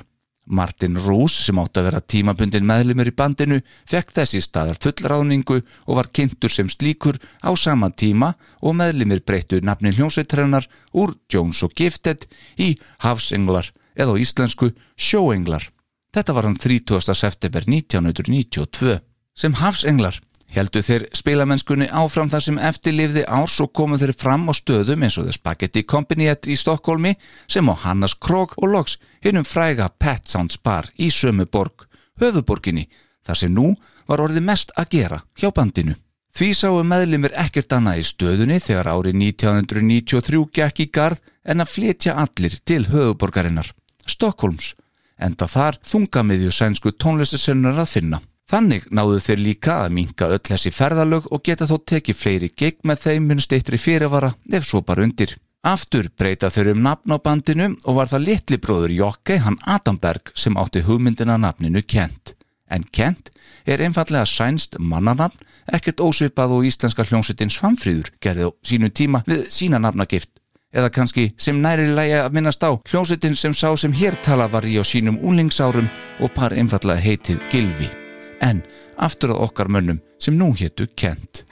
Martin 0.48 0.96
Roos 0.98 1.34
sem 1.44 1.58
átt 1.60 1.78
að 1.78 1.88
vera 1.88 2.00
tímabundin 2.00 2.66
meðlumur 2.66 3.10
í 3.10 3.14
bandinu 3.16 3.60
fekk 3.88 4.14
þessi 4.16 4.42
staðar 4.44 4.80
fullráðningu 4.82 5.60
og 5.60 5.98
var 5.98 6.10
kynntur 6.12 6.52
sem 6.52 6.70
slíkur 6.72 7.20
á 7.44 7.50
sama 7.56 7.90
tíma 7.90 8.34
og 8.62 8.76
meðlumir 8.80 9.24
breyttu 9.24 9.60
nafnin 9.62 9.96
hljómsveitrænar 9.96 10.68
úr 10.96 11.16
Jones 11.32 11.62
og 11.66 11.74
Gifted 11.76 12.28
í 12.56 12.74
Hafsenglar 13.04 13.72
eða 13.98 14.14
á 14.14 14.20
íslensku 14.20 14.72
Sjóenglar. 14.96 15.68
Þetta 16.14 16.34
var 16.34 16.48
hann 16.48 16.56
30. 16.56 17.14
september 17.14 17.66
1992. 17.68 18.98
Sem 19.38 19.54
Hafsenglar 19.60 20.16
Heldu 20.48 20.80
þeir 20.80 21.04
spilamennskunni 21.12 21.90
áfram 21.92 22.30
þar 22.32 22.44
sem 22.44 22.58
eftirlifði 22.70 23.24
árs 23.28 23.58
og 23.60 23.72
komu 23.76 23.98
þeir 24.00 24.14
fram 24.16 24.46
á 24.48 24.52
stöðum 24.56 25.04
eins 25.04 25.18
og 25.20 25.28
The 25.28 25.34
Spaghetti 25.36 25.82
Company 25.84 26.30
í 26.30 26.56
Stokkólmi 26.56 27.14
sem 27.46 27.68
á 27.68 27.74
Hannas 27.84 28.16
Krog 28.16 28.54
og 28.56 28.72
loks 28.72 28.96
hinnum 29.24 29.44
fræga 29.44 29.90
Pet 30.00 30.24
Sounds 30.26 30.56
Bar 30.56 30.88
í 30.96 31.10
sömu 31.12 31.44
borg, 31.44 31.84
höfuborginni, 32.20 32.86
þar 33.26 33.40
sem 33.42 33.52
nú 33.52 33.74
var 34.08 34.24
orðið 34.24 34.48
mest 34.48 34.72
að 34.80 34.94
gera 34.96 35.20
hjá 35.36 35.52
bandinu. 35.52 35.98
Því 36.32 36.48
sáu 36.54 36.80
meðlimir 36.86 37.34
ekkert 37.36 37.72
annað 37.76 38.00
í 38.00 38.08
stöðunni 38.08 38.58
þegar 38.62 38.88
árið 38.94 39.20
1993 39.20 40.42
gekk 40.54 40.80
í 40.80 40.88
gard 40.94 41.32
en 41.44 41.60
að 41.60 41.72
fletja 41.74 42.16
allir 42.16 42.56
til 42.64 42.86
höfuborgarinnar, 42.88 43.68
Stokkólms, 44.08 44.72
enda 45.20 45.48
þar 45.50 45.80
þungamiðju 45.84 46.52
sænsku 46.54 46.94
tónlistasennar 46.96 47.82
að 47.82 47.92
finna. 47.98 48.20
Þannig 48.48 48.86
náðu 48.96 49.18
þeir 49.20 49.40
líka 49.44 49.74
að 49.82 49.94
minka 49.98 50.26
öll 50.32 50.40
þessi 50.40 50.70
ferðalög 50.72 51.26
og 51.36 51.42
geta 51.44 51.66
þó 51.68 51.74
tekið 51.90 52.16
fleiri 52.16 52.48
gig 52.56 52.78
með 52.88 53.02
þeim 53.02 53.26
minnst 53.28 53.52
eitri 53.52 53.76
fyrirvara 53.76 54.30
ef 54.56 54.64
svo 54.64 54.80
bara 54.80 55.04
undir. 55.04 55.34
Aftur 55.68 56.08
breyta 56.16 56.48
þeir 56.54 56.72
um 56.72 56.80
nafn 56.86 57.12
á 57.12 57.18
bandinu 57.20 57.68
og 57.84 57.98
var 57.98 58.08
það 58.08 58.24
litli 58.24 58.56
bróður 58.62 58.94
Jokke, 58.94 59.36
hann 59.44 59.58
Adamberg, 59.68 60.32
sem 60.34 60.56
átti 60.56 60.80
hugmyndina 60.86 61.36
nafninu 61.36 61.82
Kent. 61.84 62.38
En 62.70 62.88
Kent 62.88 63.28
er 63.68 63.84
einfallega 63.84 64.24
sænst 64.24 64.80
mannanafn, 64.80 65.44
ekkert 65.68 66.00
ósvipað 66.00 66.56
og 66.56 66.64
íslenska 66.70 67.04
hljómsveitin 67.04 67.52
Svanfríður 67.52 68.14
gerði 68.24 68.48
á 68.48 68.50
sínu 68.64 68.88
tíma 68.88 69.24
við 69.28 69.44
sína 69.52 69.82
nafnagift. 69.82 70.32
Eða 70.72 70.88
kannski 70.92 71.30
sem 71.36 71.60
næri 71.60 71.88
lægi 71.92 72.16
að 72.22 72.32
minnast 72.32 72.64
á 72.64 72.72
hljómsveitin 72.80 73.36
sem 73.36 73.52
sá 73.52 73.74
sem 73.76 73.92
hér 73.92 74.16
tala 74.24 74.48
var 74.48 74.64
í 74.64 74.80
á 74.80 74.84
sínum 74.84 75.20
úlingsárum 75.20 75.88
og 76.20 76.32
par 76.32 76.56
einfallega 76.56 77.04
heitið 77.04 77.44
Gilvi 77.52 78.07
en 78.44 78.62
aftur 78.96 79.34
að 79.34 79.44
okkar 79.48 79.70
mönnum 79.72 80.02
sem 80.18 80.36
nú 80.38 80.52
héttu 80.56 80.88
Kent. 80.96 81.44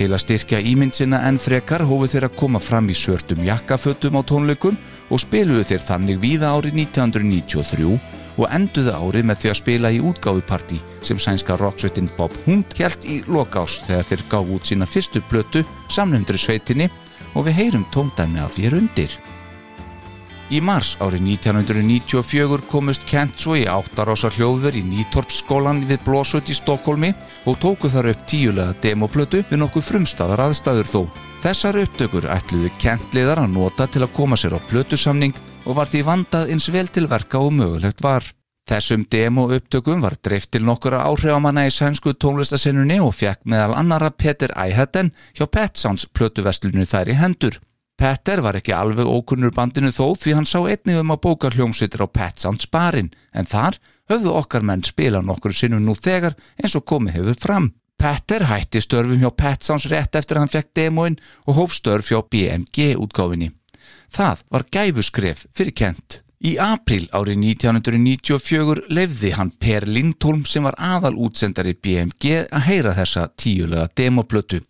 Til 0.00 0.14
að 0.16 0.22
styrkja 0.22 0.62
ímyndsina 0.64 1.18
en 1.28 1.36
frekar 1.36 1.82
hófu 1.84 2.06
þeir 2.08 2.24
að 2.30 2.36
koma 2.40 2.60
fram 2.62 2.86
í 2.88 2.94
sörtum 2.96 3.42
jakkafötum 3.44 4.16
á 4.16 4.24
tónleikum 4.24 4.78
og 5.12 5.20
spiluðu 5.20 5.66
þeir 5.68 5.84
þannig 5.84 6.22
víða 6.22 6.54
árið 6.56 6.78
1993 6.86 8.19
og 8.36 8.46
enduðu 8.50 8.94
árið 8.94 9.28
með 9.30 9.42
því 9.42 9.50
að 9.50 9.58
spila 9.60 9.90
í 9.90 10.00
útgáðuparti 10.10 10.78
sem 11.06 11.18
sænska 11.18 11.56
rocksveitin 11.60 12.10
Bob 12.16 12.36
Hund 12.46 12.76
held 12.78 13.08
í 13.08 13.20
lokás 13.26 13.80
þegar 13.88 14.08
þeir 14.10 14.26
gáð 14.30 14.54
út 14.56 14.70
sína 14.70 14.88
fyrstu 14.88 15.24
blötu 15.30 15.64
samlundri 15.88 16.38
sveitinni 16.38 16.90
og 17.34 17.46
við 17.46 17.60
heyrum 17.60 17.86
tóndæmi 17.94 18.42
af 18.42 18.56
fyrir 18.56 18.78
undir. 18.80 19.18
Í 20.50 20.58
mars 20.58 20.96
árið 20.98 21.28
1994 21.36 22.64
komust 22.72 23.04
Kent 23.06 23.36
svo 23.38 23.54
í 23.54 23.68
áttarása 23.70 24.32
hljóðver 24.34 24.74
í 24.74 24.82
Nýtorpsskólan 24.82 25.84
við 25.86 26.00
Blósut 26.02 26.50
í 26.50 26.56
Stokkólmi 26.58 27.12
og 27.46 27.60
tóku 27.62 27.86
þar 27.92 28.10
upp 28.10 28.24
tíulega 28.26 28.74
demoplötu 28.82 29.44
við 29.46 29.62
nokkuð 29.62 29.86
frumstaðar 29.86 30.42
aðstæður 30.48 30.90
þó. 30.90 31.00
Þessar 31.44 31.78
upptökur 31.84 32.26
ætluðu 32.34 32.72
Kent-liðar 32.82 33.44
að 33.44 33.54
nota 33.54 33.86
til 33.86 34.02
að 34.02 34.12
koma 34.18 34.36
sér 34.36 34.58
á 34.58 34.60
plötusamning 34.66 35.38
og 35.64 35.76
var 35.76 35.88
því 35.90 36.04
vandað 36.06 36.52
eins 36.54 36.68
vel 36.72 36.88
til 36.88 37.08
verka 37.10 37.40
og 37.40 37.52
mögulegt 37.56 38.02
var. 38.04 38.24
Þessum 38.70 39.06
demo 39.10 39.48
upptökum 39.50 40.02
var 40.04 40.14
dreift 40.22 40.52
til 40.54 40.62
nokkura 40.62 41.00
áhrifamanna 41.08 41.64
í 41.66 41.72
sænsku 41.74 42.12
tónlistasinnunni 42.14 43.00
og 43.02 43.16
fekk 43.18 43.42
meðal 43.50 43.74
annara 43.80 44.12
Peter 44.14 44.52
Eihatten 44.54 45.10
hjá 45.34 45.48
Pet 45.50 45.80
Sounds 45.80 46.06
plötuverslinu 46.06 46.86
þær 46.86 47.10
í 47.10 47.18
hendur. 47.18 47.58
Petter 48.00 48.40
var 48.40 48.56
ekki 48.56 48.72
alveg 48.72 49.10
ókunnur 49.10 49.52
bandinu 49.52 49.90
þó 49.92 50.14
því 50.16 50.36
hann 50.38 50.48
sá 50.48 50.56
einnig 50.62 50.96
um 51.02 51.12
að 51.12 51.20
bóka 51.26 51.50
hljómsveitir 51.52 52.00
á 52.00 52.08
Pet 52.08 52.40
Sounds 52.40 52.70
barinn 52.72 53.10
en 53.36 53.50
þar 53.50 53.76
höfðu 54.08 54.32
okkar 54.38 54.64
menn 54.64 54.86
spila 54.86 55.20
nokkur 55.20 55.52
sinnum 55.52 55.84
nú 55.84 55.98
þegar 55.98 56.38
eins 56.62 56.78
og 56.78 56.86
komið 56.88 57.18
hefur 57.18 57.40
fram. 57.42 57.70
Petter 58.00 58.46
hætti 58.48 58.80
störfum 58.80 59.20
hjá 59.20 59.34
Pet 59.36 59.66
Sounds 59.66 59.84
rétt 59.92 60.16
eftir 60.16 60.40
hann 60.40 60.48
fekk 60.48 60.72
demoinn 60.78 61.20
og 61.44 61.58
hóf 61.58 61.76
störf 61.76 62.08
hjá 62.08 62.22
BMG 62.24 62.94
útgáfinni. 62.96 63.50
Það 64.10 64.42
var 64.50 64.66
gæfuskref 64.74 65.46
fyrir 65.54 65.76
Kent. 65.76 66.20
Í 66.40 66.54
april 66.56 67.04
árið 67.12 67.42
1994 67.60 68.86
lefði 68.88 69.30
hann 69.36 69.50
Per 69.60 69.84
Lindholm 69.84 70.46
sem 70.48 70.64
var 70.64 70.78
aðal 70.80 71.18
útsendari 71.20 71.74
BMG 71.76 72.46
að 72.48 72.64
heyra 72.64 72.94
þessa 72.96 73.26
tíulega 73.36 73.90
demoplötu. 74.00 74.62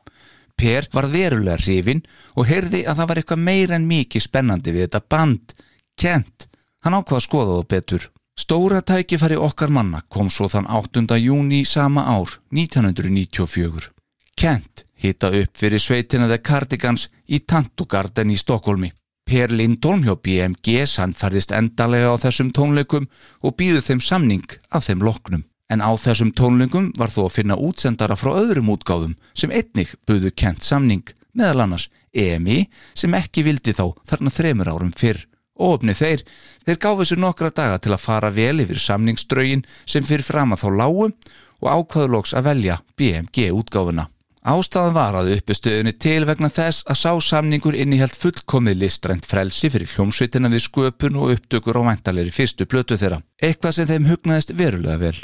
Per 0.58 0.88
var 0.92 1.06
verulega 1.08 1.60
hrifin 1.62 2.02
og 2.34 2.48
heyrði 2.50 2.82
að 2.84 2.98
það 2.98 3.10
var 3.10 3.20
eitthvað 3.20 3.44
meir 3.46 3.74
en 3.76 3.86
mikið 3.88 4.26
spennandi 4.26 4.74
við 4.74 4.88
þetta 4.88 5.02
band. 5.14 5.54
Kent, 5.96 6.48
hann 6.82 6.98
ákvaða 6.98 7.24
skoðaðu 7.28 7.68
betur. 7.70 8.10
Stóra 8.36 8.82
tækifæri 8.82 9.38
okkar 9.38 9.70
manna 9.70 10.02
kom 10.08 10.28
svo 10.32 10.50
þann 10.50 10.66
8. 10.66 11.16
júni 11.22 11.62
í 11.62 11.68
sama 11.68 12.04
ár, 12.08 12.34
1994. 12.50 13.90
Kent 14.36 14.84
hitta 15.00 15.30
upp 15.32 15.56
fyrir 15.56 15.80
sveitina 15.80 16.28
The 16.28 16.40
Cardigans 16.42 17.08
í 17.28 17.40
Tantugarden 17.46 18.32
í 18.32 18.38
Stokkólmi. 18.40 18.90
Per 19.30 19.52
Lindholm 19.54 20.00
hjá 20.02 20.16
BMG 20.18 20.80
sannferðist 20.90 21.52
endalega 21.54 22.08
á 22.10 22.18
þessum 22.18 22.48
tónleikum 22.50 23.04
og 23.46 23.54
býðu 23.60 23.78
þeim 23.86 24.00
samning 24.02 24.56
að 24.74 24.88
þeim 24.88 25.04
loknum. 25.06 25.44
En 25.70 25.84
á 25.86 25.90
þessum 25.94 26.32
tónleikum 26.34 26.88
var 26.98 27.14
þó 27.14 27.28
að 27.28 27.36
finna 27.36 27.54
útsendara 27.54 28.16
frá 28.18 28.32
öðrum 28.40 28.72
útgáðum 28.74 29.14
sem 29.30 29.54
einnig 29.54 29.94
buðu 30.02 30.34
kent 30.34 30.66
samning, 30.66 31.06
meðal 31.30 31.62
annars 31.62 31.86
EMI 32.10 32.64
sem 32.90 33.14
ekki 33.14 33.46
vildi 33.46 33.70
þá 33.78 33.92
þarna 34.10 34.34
þremur 34.34 34.74
árum 34.74 34.90
fyrr. 34.98 35.22
Óöfni 35.54 35.94
þeir, 35.94 36.26
þeir 36.66 36.82
gáfi 36.82 37.06
sér 37.12 37.22
nokkra 37.22 37.54
daga 37.54 37.78
til 37.78 37.94
að 37.94 38.02
fara 38.02 38.34
vel 38.34 38.64
yfir 38.64 38.82
samningsdraugin 38.82 39.62
sem 39.86 40.02
fyrir 40.02 40.26
fram 40.26 40.56
að 40.56 40.64
þá 40.64 40.70
lágum 40.82 41.14
og 41.62 41.70
ákvaðu 41.70 42.16
lóks 42.16 42.34
að 42.34 42.50
velja 42.50 42.82
BMG 42.98 43.52
útgáfuna. 43.54 44.10
Ástæðan 44.40 44.94
var 44.96 45.16
að 45.18 45.34
uppistöðunni 45.34 45.92
til 46.00 46.22
vegna 46.24 46.48
þess 46.48 46.86
að 46.88 46.96
sásamningur 47.02 47.76
innihjalt 47.76 48.16
fullkomið 48.16 48.78
listrænt 48.80 49.26
frelsi 49.28 49.68
fyrir 49.68 49.90
hljómsveitina 49.92 50.48
við 50.48 50.64
sköpun 50.64 51.18
og 51.20 51.34
upptökur 51.34 51.76
á 51.76 51.82
væntalegri 51.90 52.32
fyrstu 52.32 52.64
blötu 52.64 52.96
þeirra. 52.96 53.20
Eitthvað 53.36 53.76
sem 53.76 53.90
þeim 53.90 54.08
hugnaðist 54.08 54.54
verulega 54.56 54.96
vel. 55.02 55.18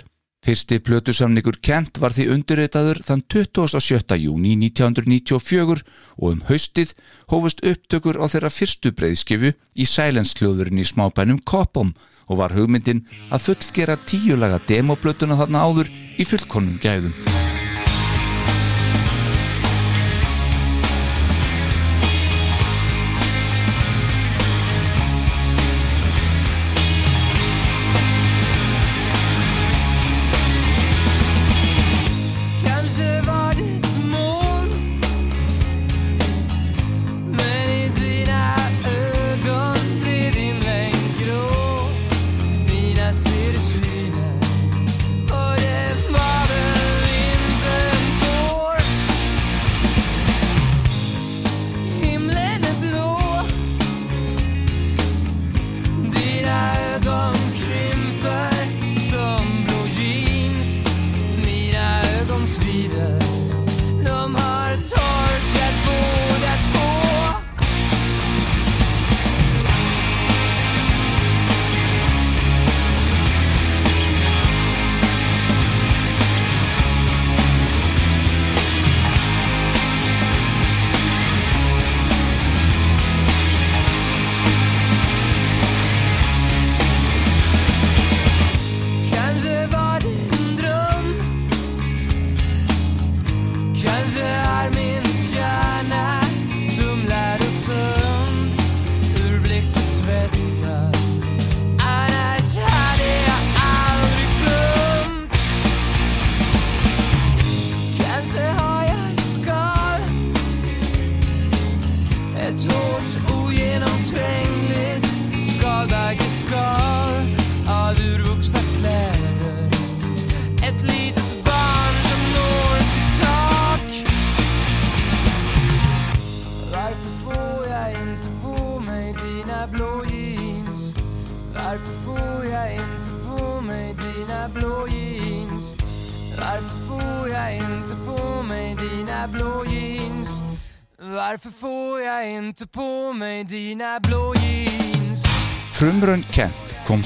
Fyrsti 0.45 0.79
plötusamningur 0.85 1.57
Kent 1.65 1.97
var 1.99 2.13
því 2.13 2.29
undirreitaður 2.35 3.01
þann 3.09 3.25
27. 3.33 4.19
júni 4.21 4.53
1994 4.69 5.81
og 6.21 6.29
um 6.29 6.45
haustið 6.51 6.93
hófust 7.33 7.65
upptökur 7.65 8.21
á 8.21 8.29
þeirra 8.29 8.53
fyrstu 8.53 8.93
breyðskifu 8.93 9.55
í 9.57 9.89
Silence-kljóðurinn 9.89 10.85
í 10.85 10.87
smábænum 10.87 11.41
Kopom 11.41 11.97
og 12.29 12.43
var 12.45 12.53
hugmyndin 12.53 13.07
að 13.33 13.49
fullgera 13.49 13.97
tíulaga 14.05 14.61
demoplötuna 14.69 15.41
þarna 15.41 15.65
áður 15.65 15.93
í 16.21 16.29
fullkonum 16.29 16.77
gæðum. 16.85 17.46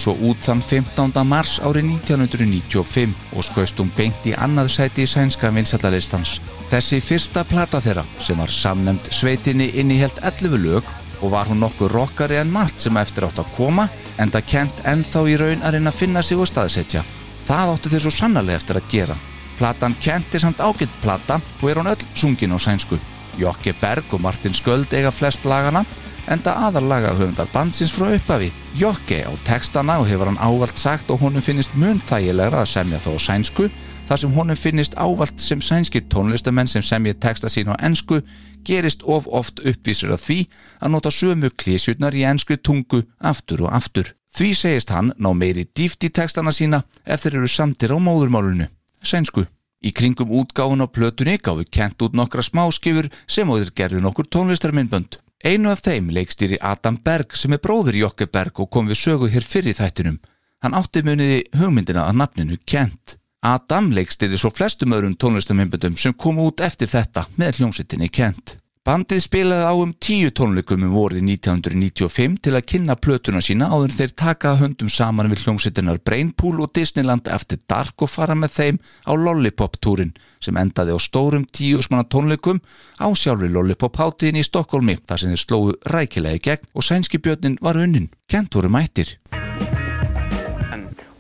Svo 0.01 0.15
út 0.25 0.41
þann 0.47 0.63
15. 0.65 1.13
mars 1.29 1.59
árið 1.61 1.91
1995 2.01 3.13
og 3.37 3.45
skauðst 3.45 3.83
um 3.83 3.91
beint 3.97 4.25
í 4.29 4.33
annað 4.33 4.71
sæti 4.73 5.05
í 5.05 5.11
sænska 5.11 5.51
vinsallalistans. 5.53 6.39
Þessi 6.71 7.01
fyrsta 7.05 7.45
plata 7.45 7.83
þeirra 7.85 8.07
sem 8.23 8.41
var 8.41 8.53
samnemd 8.55 9.11
sveitinni 9.13 9.69
inn 9.81 9.93
í 9.93 10.01
helt 10.01 10.21
11 10.25 10.57
lög 10.65 10.89
og 11.21 11.35
var 11.35 11.51
hún 11.51 11.61
nokkuð 11.61 11.93
rockari 11.93 12.41
en 12.41 12.53
margt 12.53 12.81
sem 12.81 12.97
eftir 12.97 13.27
átt 13.29 13.43
að 13.43 13.53
koma 13.59 13.89
en 14.17 14.33
það 14.33 14.49
Kent 14.55 14.85
ennþá 14.89 15.25
í 15.29 15.37
raun 15.41 15.65
að 15.65 15.77
reyna 15.77 15.93
að 15.93 16.01
finna 16.01 16.23
sig 16.25 16.41
og 16.41 16.49
staðsetja. 16.49 17.05
Það 17.49 17.75
áttu 17.75 17.93
þeir 17.93 18.07
svo 18.07 18.15
sannarlega 18.17 18.63
eftir 18.63 18.81
að 18.81 18.91
gera. 18.93 19.17
Platan 19.59 19.97
Kent 20.01 20.35
er 20.35 20.45
samt 20.47 20.63
ágitt 20.65 21.01
plata 21.03 21.41
og 21.61 21.67
er 21.69 21.81
hún 21.83 21.91
öll 21.93 22.07
sungin 22.15 22.57
á 22.57 22.59
sænsku. 22.59 22.97
Jokke 23.41 23.75
Berg 23.81 24.15
og 24.17 24.23
Martin 24.25 24.57
Sköld 24.57 24.93
eiga 24.97 25.13
flest 25.13 25.45
lagana 25.45 25.85
enda 26.31 26.55
aðarlaga 26.67 27.13
höfundar 27.19 27.49
bandsins 27.53 27.93
frá 27.95 28.13
uppafi. 28.15 28.51
Jokke 28.79 29.25
á 29.27 29.33
textana 29.47 29.99
og 30.01 30.07
hefur 30.09 30.31
hann 30.31 30.39
ávalt 30.39 30.79
sagt 30.79 31.11
og 31.11 31.21
honum 31.25 31.43
finnist 31.43 31.75
mun 31.75 31.99
þægilegra 31.99 32.63
að 32.63 32.71
semja 32.75 33.01
þó 33.03 33.17
sænsku 33.19 33.69
þar 34.09 34.23
sem 34.23 34.33
honum 34.35 34.59
finnist 34.59 34.97
ávalt 34.99 35.43
sem 35.43 35.61
sænskir 35.63 36.07
tónlistamenn 36.11 36.71
sem 36.71 36.83
semja 36.83 37.15
texta 37.15 37.51
sín 37.51 37.71
á 37.71 37.79
ennsku 37.79 38.23
gerist 38.67 39.03
of 39.03 39.29
oft 39.31 39.63
uppvísir 39.63 40.11
að 40.15 40.25
því 40.25 40.39
að 40.81 40.93
nota 40.95 41.15
sömu 41.15 41.51
klísjutnar 41.55 42.15
í 42.15 42.27
ennskri 42.27 42.59
tungu 42.59 43.05
aftur 43.19 43.67
og 43.67 43.75
aftur. 43.75 44.15
Því 44.31 44.51
segist 44.55 44.91
hann 44.95 45.15
ná 45.19 45.33
meiri 45.35 45.67
dýft 45.75 46.05
í 46.07 46.13
textana 46.15 46.53
sína 46.55 46.85
ef 47.05 47.25
þeir 47.25 47.41
eru 47.41 47.49
samtir 47.51 47.95
á 47.95 47.99
móðurmálunu, 47.99 48.69
sænsku. 49.03 49.47
Í 49.81 49.91
kringum 49.97 50.31
útgáfun 50.37 50.85
á 50.85 50.87
plötunni 50.87 51.39
gáfi 51.41 51.65
kent 51.73 52.03
út 52.05 52.15
nokkra 52.15 52.45
smáskifur 52.45 53.09
sem 53.27 53.49
á 53.49 53.55
þeir 53.57 53.75
gerði 53.75 54.05
nokkur 54.05 54.29
tónlistarminnbönd. 54.29 55.19
Einu 55.41 55.71
af 55.73 55.81
þeim 55.81 56.11
leikstýri 56.13 56.59
Adam 56.61 56.99
Berg 57.01 57.33
sem 57.33 57.55
er 57.57 57.61
bróður 57.65 57.97
Jokke 57.97 58.27
Berg 58.29 58.59
og 58.61 58.69
kom 58.69 58.91
við 58.91 58.99
sögu 59.01 59.29
hér 59.33 59.47
fyrir 59.47 59.79
þættinum. 59.79 60.19
Hann 60.61 60.77
átti 60.77 61.01
muniði 61.01 61.39
hugmyndina 61.57 62.03
að 62.05 62.19
nafninu 62.21 62.59
Kent. 62.69 63.17
Adam 63.41 63.89
leikstýri 63.97 64.37
svo 64.37 64.51
flestum 64.53 64.93
öðrum 64.93 65.15
tónlistamindbundum 65.17 65.97
sem 65.97 66.13
kom 66.13 66.43
út 66.45 66.61
eftir 66.61 66.93
þetta 66.93 67.25
með 67.41 67.63
hljómsittinni 67.63 68.11
Kent. 68.13 68.59
Bandið 68.91 69.21
spilaði 69.23 69.67
á 69.71 69.75
um 69.79 69.91
tíu 70.03 70.33
tónleikum 70.35 70.83
um 70.83 70.95
vorið 70.97 71.21
1995 71.23 72.41
til 72.43 72.55
að 72.59 72.65
kynna 72.73 72.97
plötuna 72.99 73.39
sína 73.39 73.69
áður 73.71 73.93
þeir 73.95 74.15
taka 74.19 74.57
höndum 74.59 74.89
saman 74.91 75.29
við 75.31 75.45
hljómsittinar 75.45 76.01
Brainpool 76.03 76.59
og 76.65 76.73
Disneyland 76.75 77.31
eftir 77.31 77.61
Dark 77.71 78.03
og 78.03 78.11
fara 78.11 78.35
með 78.35 78.57
þeim 78.57 78.81
á 79.07 79.13
Lollipop-túrin 79.15 80.11
sem 80.43 80.59
endaði 80.59 80.97
á 80.97 80.99
stórum 80.99 81.45
tíusmanna 81.47 82.09
tónleikum 82.11 82.59
á 82.99 83.07
sjálfur 83.15 83.55
Lollipop-háttíðin 83.55 84.41
í 84.43 84.49
Stokkólmi 84.49 84.99
þar 85.07 85.23
sem 85.23 85.37
þeir 85.37 85.45
slóðu 85.45 85.77
rækilega 85.95 86.41
í 86.41 86.45
gegn 86.49 86.67
og 86.75 86.89
sænski 86.89 87.23
björnin 87.23 87.61
var 87.63 87.79
unnin. 87.79 88.11
Kent 88.27 88.59
voru 88.59 88.75
mættir. 88.75 89.21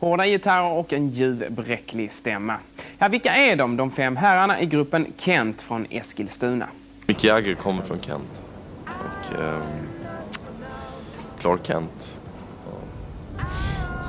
Hårda 0.01 0.27
gitarrer 0.27 0.73
och 0.73 0.93
en 0.93 1.11
ljudbräcklig 1.11 2.13
stämma. 2.13 2.59
Ja, 2.99 3.09
vilka 3.09 3.37
är 3.37 3.57
de, 3.57 3.77
de 3.77 3.91
fem 3.91 4.17
herrarna 4.17 4.61
i 4.61 4.67
gruppen 4.67 5.07
Kent 5.19 5.63
från 5.63 5.87
Eskilstuna? 5.91 6.69
Mick 7.11 7.25
Jagger 7.25 7.55
kommer 7.55 7.83
från 7.83 8.01
Kent. 8.01 8.43
Och 8.87 9.41
um, 9.41 9.63
Clark 11.41 11.67
Kent. 11.67 12.15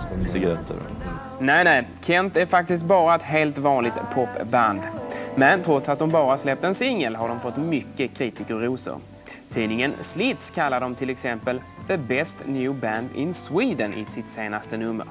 Som 0.10 0.34
cigaretter. 0.34 0.76
Nej, 1.40 1.64
nej. 1.64 1.88
Kent 2.06 2.38
är 2.38 2.46
faktiskt 2.46 2.84
bara 2.84 3.16
ett 3.16 3.22
helt 3.22 3.58
vanligt 3.58 3.94
popband. 4.14 4.82
Men 5.36 5.64
trots 5.64 5.90
att 5.90 6.00
de 6.00 6.10
bara 6.10 6.38
släppt 6.38 6.64
en 6.64 6.76
singel 6.76 7.16
har 7.16 7.28
de 7.28 7.40
fått 7.40 7.58
mycket 7.58 8.18
kritikerrosor. 8.18 9.00
Tidningen 9.54 9.94
Slits 10.02 10.50
kallar 10.50 10.82
dem 10.82 10.96
till 10.96 11.10
exempel 11.10 11.62
The 11.88 11.98
Best 11.98 12.38
New 12.46 12.74
Band 12.76 13.10
in 13.16 13.34
Sweden 13.34 13.94
i 13.94 14.06
sitt 14.06 14.32
senaste 14.36 14.78
nummer. 14.78 15.08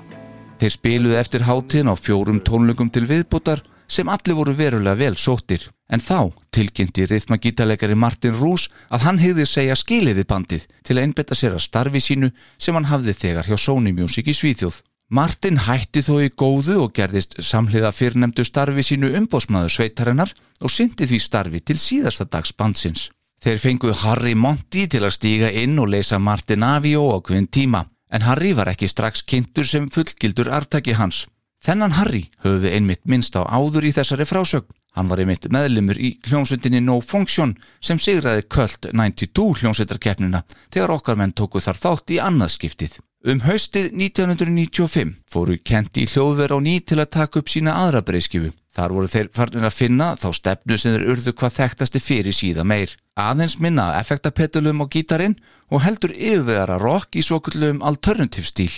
Þeir 0.60 0.76
spiluði 0.76 1.18
eftir 1.18 1.42
hátíðin 1.48 1.90
á 1.90 1.96
fjórum 1.98 2.40
tónlögum 2.40 2.94
til 2.94 3.10
viðbútar 3.10 3.66
sem 3.90 4.08
allir 4.08 4.38
voru 4.38 4.54
verulega 4.54 4.94
vel 4.94 5.16
sóttir. 5.16 5.70
En 5.90 6.02
þá 6.02 6.30
tilkynnti 6.54 7.06
rithmagítalegari 7.10 7.96
Martin 7.98 8.36
Rús 8.38 8.68
að 8.94 9.06
hann 9.06 9.18
hefði 9.18 9.46
segja 9.50 9.76
skiliði 9.78 10.24
bandið 10.30 10.68
til 10.86 10.96
að 10.96 11.02
einbetta 11.02 11.34
sér 11.34 11.56
að 11.56 11.66
starfi 11.66 12.02
sínu 12.04 12.30
sem 12.58 12.76
hann 12.78 12.86
hafði 12.90 13.16
þegar 13.18 13.50
hjá 13.50 13.58
Sony 13.58 13.92
Music 13.96 14.30
í 14.30 14.36
Svíþjóð. 14.38 14.80
Martin 15.10 15.58
hætti 15.66 16.04
þó 16.06 16.20
í 16.22 16.30
góðu 16.30 16.76
og 16.84 16.92
gerðist 16.94 17.34
samhliða 17.42 17.90
fyrrnemdu 17.90 18.44
starfi 18.46 18.84
sínu 18.86 19.10
umbósmaður 19.18 19.74
sveitarinnar 19.74 20.30
og 20.62 20.70
syndi 20.70 21.08
því 21.10 21.18
starfi 21.24 21.60
til 21.66 21.80
síðasta 21.82 22.28
dags 22.30 22.54
bandsins. 22.54 23.08
Þeir 23.42 23.58
fenguð 23.58 24.04
Harry 24.04 24.36
Monti 24.38 24.84
til 24.86 25.02
að 25.02 25.16
stíga 25.16 25.50
inn 25.50 25.78
og 25.82 25.90
leysa 25.90 26.20
Martin 26.22 26.62
Avio 26.62 27.08
á 27.10 27.18
hvinn 27.18 27.50
tíma 27.50 27.88
en 28.10 28.22
Harry 28.26 28.52
var 28.54 28.70
ekki 28.70 28.86
strax 28.90 29.24
kynntur 29.26 29.66
sem 29.66 29.88
fullgildur 29.90 30.50
artaki 30.54 30.94
hans. 30.98 31.24
Þennan 31.64 31.96
Harry 31.98 32.28
höfðu 32.44 32.66
við 32.66 32.76
einmitt 32.76 33.02
minnst 33.04 33.34
á 33.34 33.42
áður 33.42 33.88
í 33.90 33.94
þessari 33.96 34.26
frásögn. 34.28 34.70
Hann 34.96 35.10
var 35.10 35.22
einmitt 35.22 35.46
meðlimur 35.52 35.98
í 36.00 36.16
hljómsveitinni 36.26 36.80
No 36.82 36.98
Function 37.00 37.54
sem 37.78 38.00
sigraði 38.00 38.48
Köld 38.50 38.90
92 38.90 39.62
hljómsveitarkeppnina 39.62 40.42
þegar 40.72 40.96
okkar 40.96 41.20
menn 41.20 41.36
tóku 41.36 41.62
þar 41.62 41.78
þátt 41.84 42.16
í 42.16 42.18
annað 42.22 42.56
skiptið. 42.56 42.98
Um 43.20 43.42
haustið 43.44 43.90
1995 43.92 45.10
fóru 45.28 45.58
Kent 45.60 45.98
í 46.00 46.06
hljóðver 46.08 46.54
á 46.56 46.58
ný 46.64 46.78
til 46.80 47.02
að 47.02 47.10
taka 47.18 47.42
upp 47.42 47.50
sína 47.52 47.74
aðra 47.76 48.00
breyskifu. 48.00 48.54
Þar 48.72 48.94
voru 48.96 49.10
þeir 49.12 49.28
farnir 49.36 49.66
að 49.68 49.76
finna 49.76 50.06
þá 50.16 50.28
stefnu 50.38 50.78
sem 50.80 50.94
þeir 50.94 51.10
urðu 51.12 51.34
hvað 51.36 51.56
þekktasti 51.58 52.00
fyrir 52.00 52.36
síða 52.36 52.64
meir. 52.64 52.94
Aðeins 53.20 53.58
minna 53.60 53.90
effektapetulum 53.98 54.80
á 54.80 54.86
gítarin 54.88 55.36
og 55.68 55.84
heldur 55.84 56.14
yfirvegara 56.16 56.78
rock 56.80 57.18
í 57.20 57.26
svo 57.26 57.42
kullum 57.44 57.82
alternative 57.84 58.48
stíl. 58.48 58.72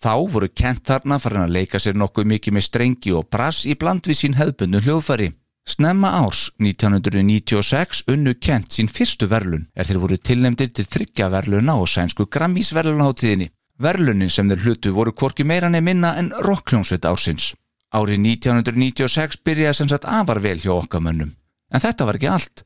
Þá 0.00 0.14
voru 0.32 0.48
Kent 0.54 0.86
þarna 0.86 1.18
farin 1.18 1.48
að 1.48 1.56
leika 1.58 1.82
sér 1.82 1.98
nokkuð 1.98 2.30
mikið 2.30 2.56
með 2.56 2.68
strengi 2.68 3.10
og 3.16 3.26
brass 3.26 3.66
í 3.66 3.74
bland 3.74 4.06
við 4.06 4.22
sín 4.22 4.38
hefðbundu 4.38 4.84
hljóðfari. 4.86 5.32
Snemma 5.68 6.10
árs 6.24 6.50
1996 6.58 8.02
unnu 8.08 8.34
Kent 8.40 8.72
sín 8.74 8.88
fyrstu 8.88 9.28
verlun 9.30 9.66
er 9.74 9.86
þeir 9.86 10.00
voru 10.02 10.16
tilnemdir 10.18 10.72
til 10.74 10.86
þryggja 10.88 11.28
verluna 11.30 11.76
og 11.78 11.88
sænsku 11.88 12.26
Grammys 12.26 12.72
verlunaháttíðinni. 12.74 13.50
Verlunin 13.80 14.30
sem 14.30 14.48
þeir 14.50 14.64
hlutu 14.64 14.92
voru 14.92 15.12
korki 15.12 15.44
meira 15.44 15.68
nefn 15.68 15.84
minna 15.84 16.14
en 16.20 16.32
rockljónsveit 16.44 17.06
ársins. 17.08 17.52
Árið 17.92 18.20
1996 18.22 19.40
byrjaði 19.44 19.78
sem 19.78 19.88
sagt 19.90 20.08
afar 20.08 20.40
vel 20.42 20.58
hjá 20.60 20.72
okkamönnum. 20.76 21.32
En 21.70 21.82
þetta 21.82 22.06
var 22.06 22.18
ekki 22.18 22.28
allt. 22.30 22.64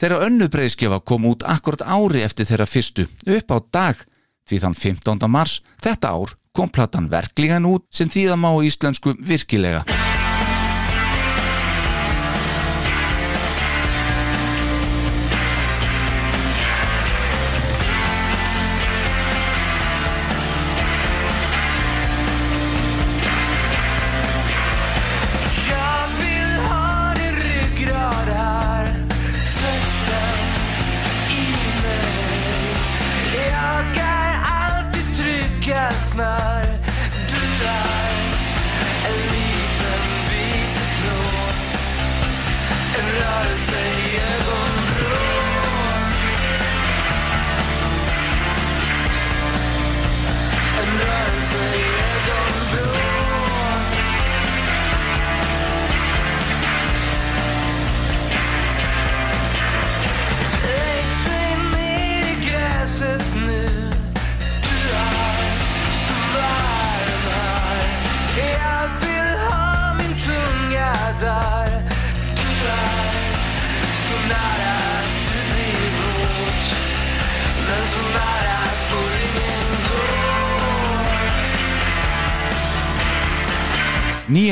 Þeirra 0.00 0.24
önnu 0.26 0.48
breyðskefa 0.50 1.00
kom 1.06 1.26
út 1.30 1.44
akkurat 1.46 1.84
ári 1.86 2.24
eftir 2.26 2.48
þeirra 2.48 2.66
fyrstu, 2.66 3.06
upp 3.06 3.54
á 3.54 3.58
dag, 3.70 4.00
því 4.48 4.62
þann 4.64 4.80
15. 4.80 5.28
mars 5.30 5.60
þetta 5.82 6.16
ár 6.16 6.34
kom 6.54 6.70
platan 6.70 7.10
verkligan 7.10 7.66
út 7.66 7.86
sem 7.90 8.10
þýða 8.10 8.38
má 8.38 8.50
íslensku 8.66 9.14
virkilega. 9.18 9.84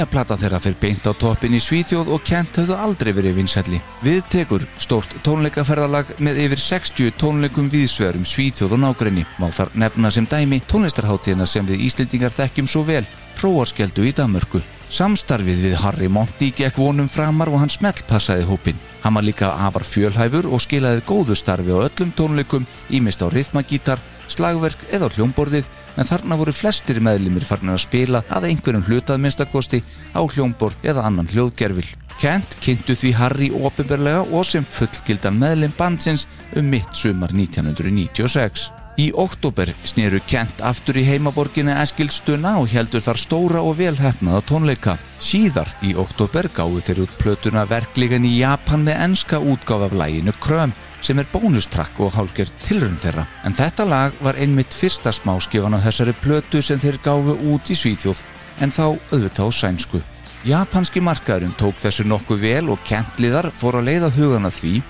Nýja 0.02 0.10
plata 0.10 0.34
þeirra 0.34 0.58
fyrir 0.58 0.78
beint 0.82 1.04
á 1.06 1.14
toppin 1.14 1.54
í 1.54 1.60
Svíþjóð 1.62 2.08
og 2.16 2.24
Kent 2.26 2.56
höfðu 2.58 2.74
aldrei 2.74 3.12
verið 3.14 3.36
vinsælli. 3.36 3.78
Við 4.02 4.24
tekur 4.34 4.64
stórt 4.82 5.12
tónleikaferðalag 5.22 6.08
með 6.18 6.40
yfir 6.42 6.62
60 6.64 7.12
tónleikum 7.22 7.68
viðsverum 7.70 8.24
Svíþjóð 8.26 8.74
og 8.74 8.80
nákrenni. 8.82 9.22
Má 9.38 9.46
þar 9.54 9.70
nefna 9.78 10.10
sem 10.10 10.26
dæmi 10.26 10.58
tónlistarháttíðina 10.66 11.46
sem 11.46 11.68
við 11.70 11.84
Íslendingar 11.86 12.34
þekkjum 12.34 12.70
svo 12.72 12.82
vel, 12.88 13.04
próarskeldu 13.38 14.08
í 14.10 14.10
Danmörku. 14.18 14.58
Samstarfið 14.90 15.62
við 15.68 15.78
Harry 15.84 16.10
Monty 16.10 16.50
gekk 16.50 16.82
vonum 16.82 17.06
framar 17.06 17.52
og 17.54 17.62
hann 17.62 17.70
smellpassaði 17.70 18.48
hópin. 18.50 18.82
Hann 19.06 19.14
var 19.14 19.28
líka 19.28 19.52
afar 19.68 19.86
fjölhæfur 19.86 20.50
og 20.50 20.66
skilaði 20.66 21.06
góðu 21.06 21.38
starfi 21.38 21.70
á 21.70 21.78
öllum 21.86 22.10
tónleikum, 22.18 22.66
ímist 22.90 23.22
á 23.22 23.30
rithmagítar, 23.30 24.02
slagverk 24.26 24.82
eða 24.90 25.14
hljómborðið 25.14 25.70
en 25.96 26.08
þarna 26.08 26.38
voru 26.40 26.54
flestir 26.56 27.00
meðlimir 27.04 27.46
farnir 27.46 27.76
að 27.76 27.84
spila 27.86 28.22
að 28.32 28.48
einhverjum 28.50 28.84
hlutað 28.88 29.22
minnstakosti 29.22 29.82
á 30.16 30.20
hljómborð 30.22 30.86
eða 30.92 31.06
annan 31.08 31.30
hljóðgerfil. 31.32 31.88
Kent 32.20 32.56
kynntu 32.62 32.94
því 32.98 33.14
Harry 33.18 33.48
ofinberlega 33.50 34.26
og 34.28 34.46
sem 34.46 34.64
fullgildan 34.64 35.40
meðlim 35.40 35.74
bandsins 35.78 36.28
um 36.56 36.68
mitt 36.70 36.92
sumar 36.96 37.32
1996. 37.34 38.70
Í 39.00 39.06
oktober 39.16 39.70
snýru 39.88 40.18
Kent 40.28 40.58
aftur 40.60 40.98
í 41.00 41.04
heimaborginni 41.06 41.72
Eskilstuna 41.80 42.58
og 42.60 42.68
heldur 42.74 43.00
þar 43.00 43.20
stóra 43.20 43.62
og 43.64 43.78
velhæfnaða 43.78 44.42
tónleika. 44.50 44.98
Síðar 45.16 45.70
í 45.80 45.94
oktober 45.96 46.50
gáðu 46.52 46.82
þeir 46.84 47.00
út 47.06 47.14
plötuna 47.22 47.64
verkligan 47.70 48.28
í 48.28 48.34
Japan 48.42 48.84
með 48.84 49.00
enska 49.06 49.40
útgáf 49.40 49.86
af 49.88 49.96
læginu 49.96 50.36
Kröm 50.44 50.76
sem 51.02 51.18
er 51.18 51.28
bónustrakk 51.32 51.98
og 52.00 52.14
hálfgerð 52.16 52.54
tilrönd 52.66 53.02
þeirra. 53.02 53.26
En 53.44 53.56
þetta 53.58 53.86
lag 53.88 54.16
var 54.22 54.38
einmitt 54.40 54.74
fyrsta 54.74 55.12
smáskifan 55.12 55.76
á 55.76 55.84
þessari 55.84 56.14
plötu 56.22 56.62
sem 56.62 56.80
þeir 56.80 57.00
gáfu 57.02 57.36
út 57.52 57.70
í 57.70 57.76
Svíþjóð, 57.76 58.22
en 58.62 58.74
þá 58.74 58.84
auðvitað 59.10 59.46
á 59.46 59.50
sænsku. 59.58 60.02
Japanski 60.46 61.02
markaðurinn 61.02 61.54
tók 61.58 61.78
þessu 61.78 62.06
nokkuð 62.06 62.40
vel 62.42 62.70
og 62.72 62.80
kentliðar 62.86 63.52
fór 63.54 63.78
að 63.78 63.90
leiða 63.90 64.10
hugana 64.16 64.50
því 64.50 64.80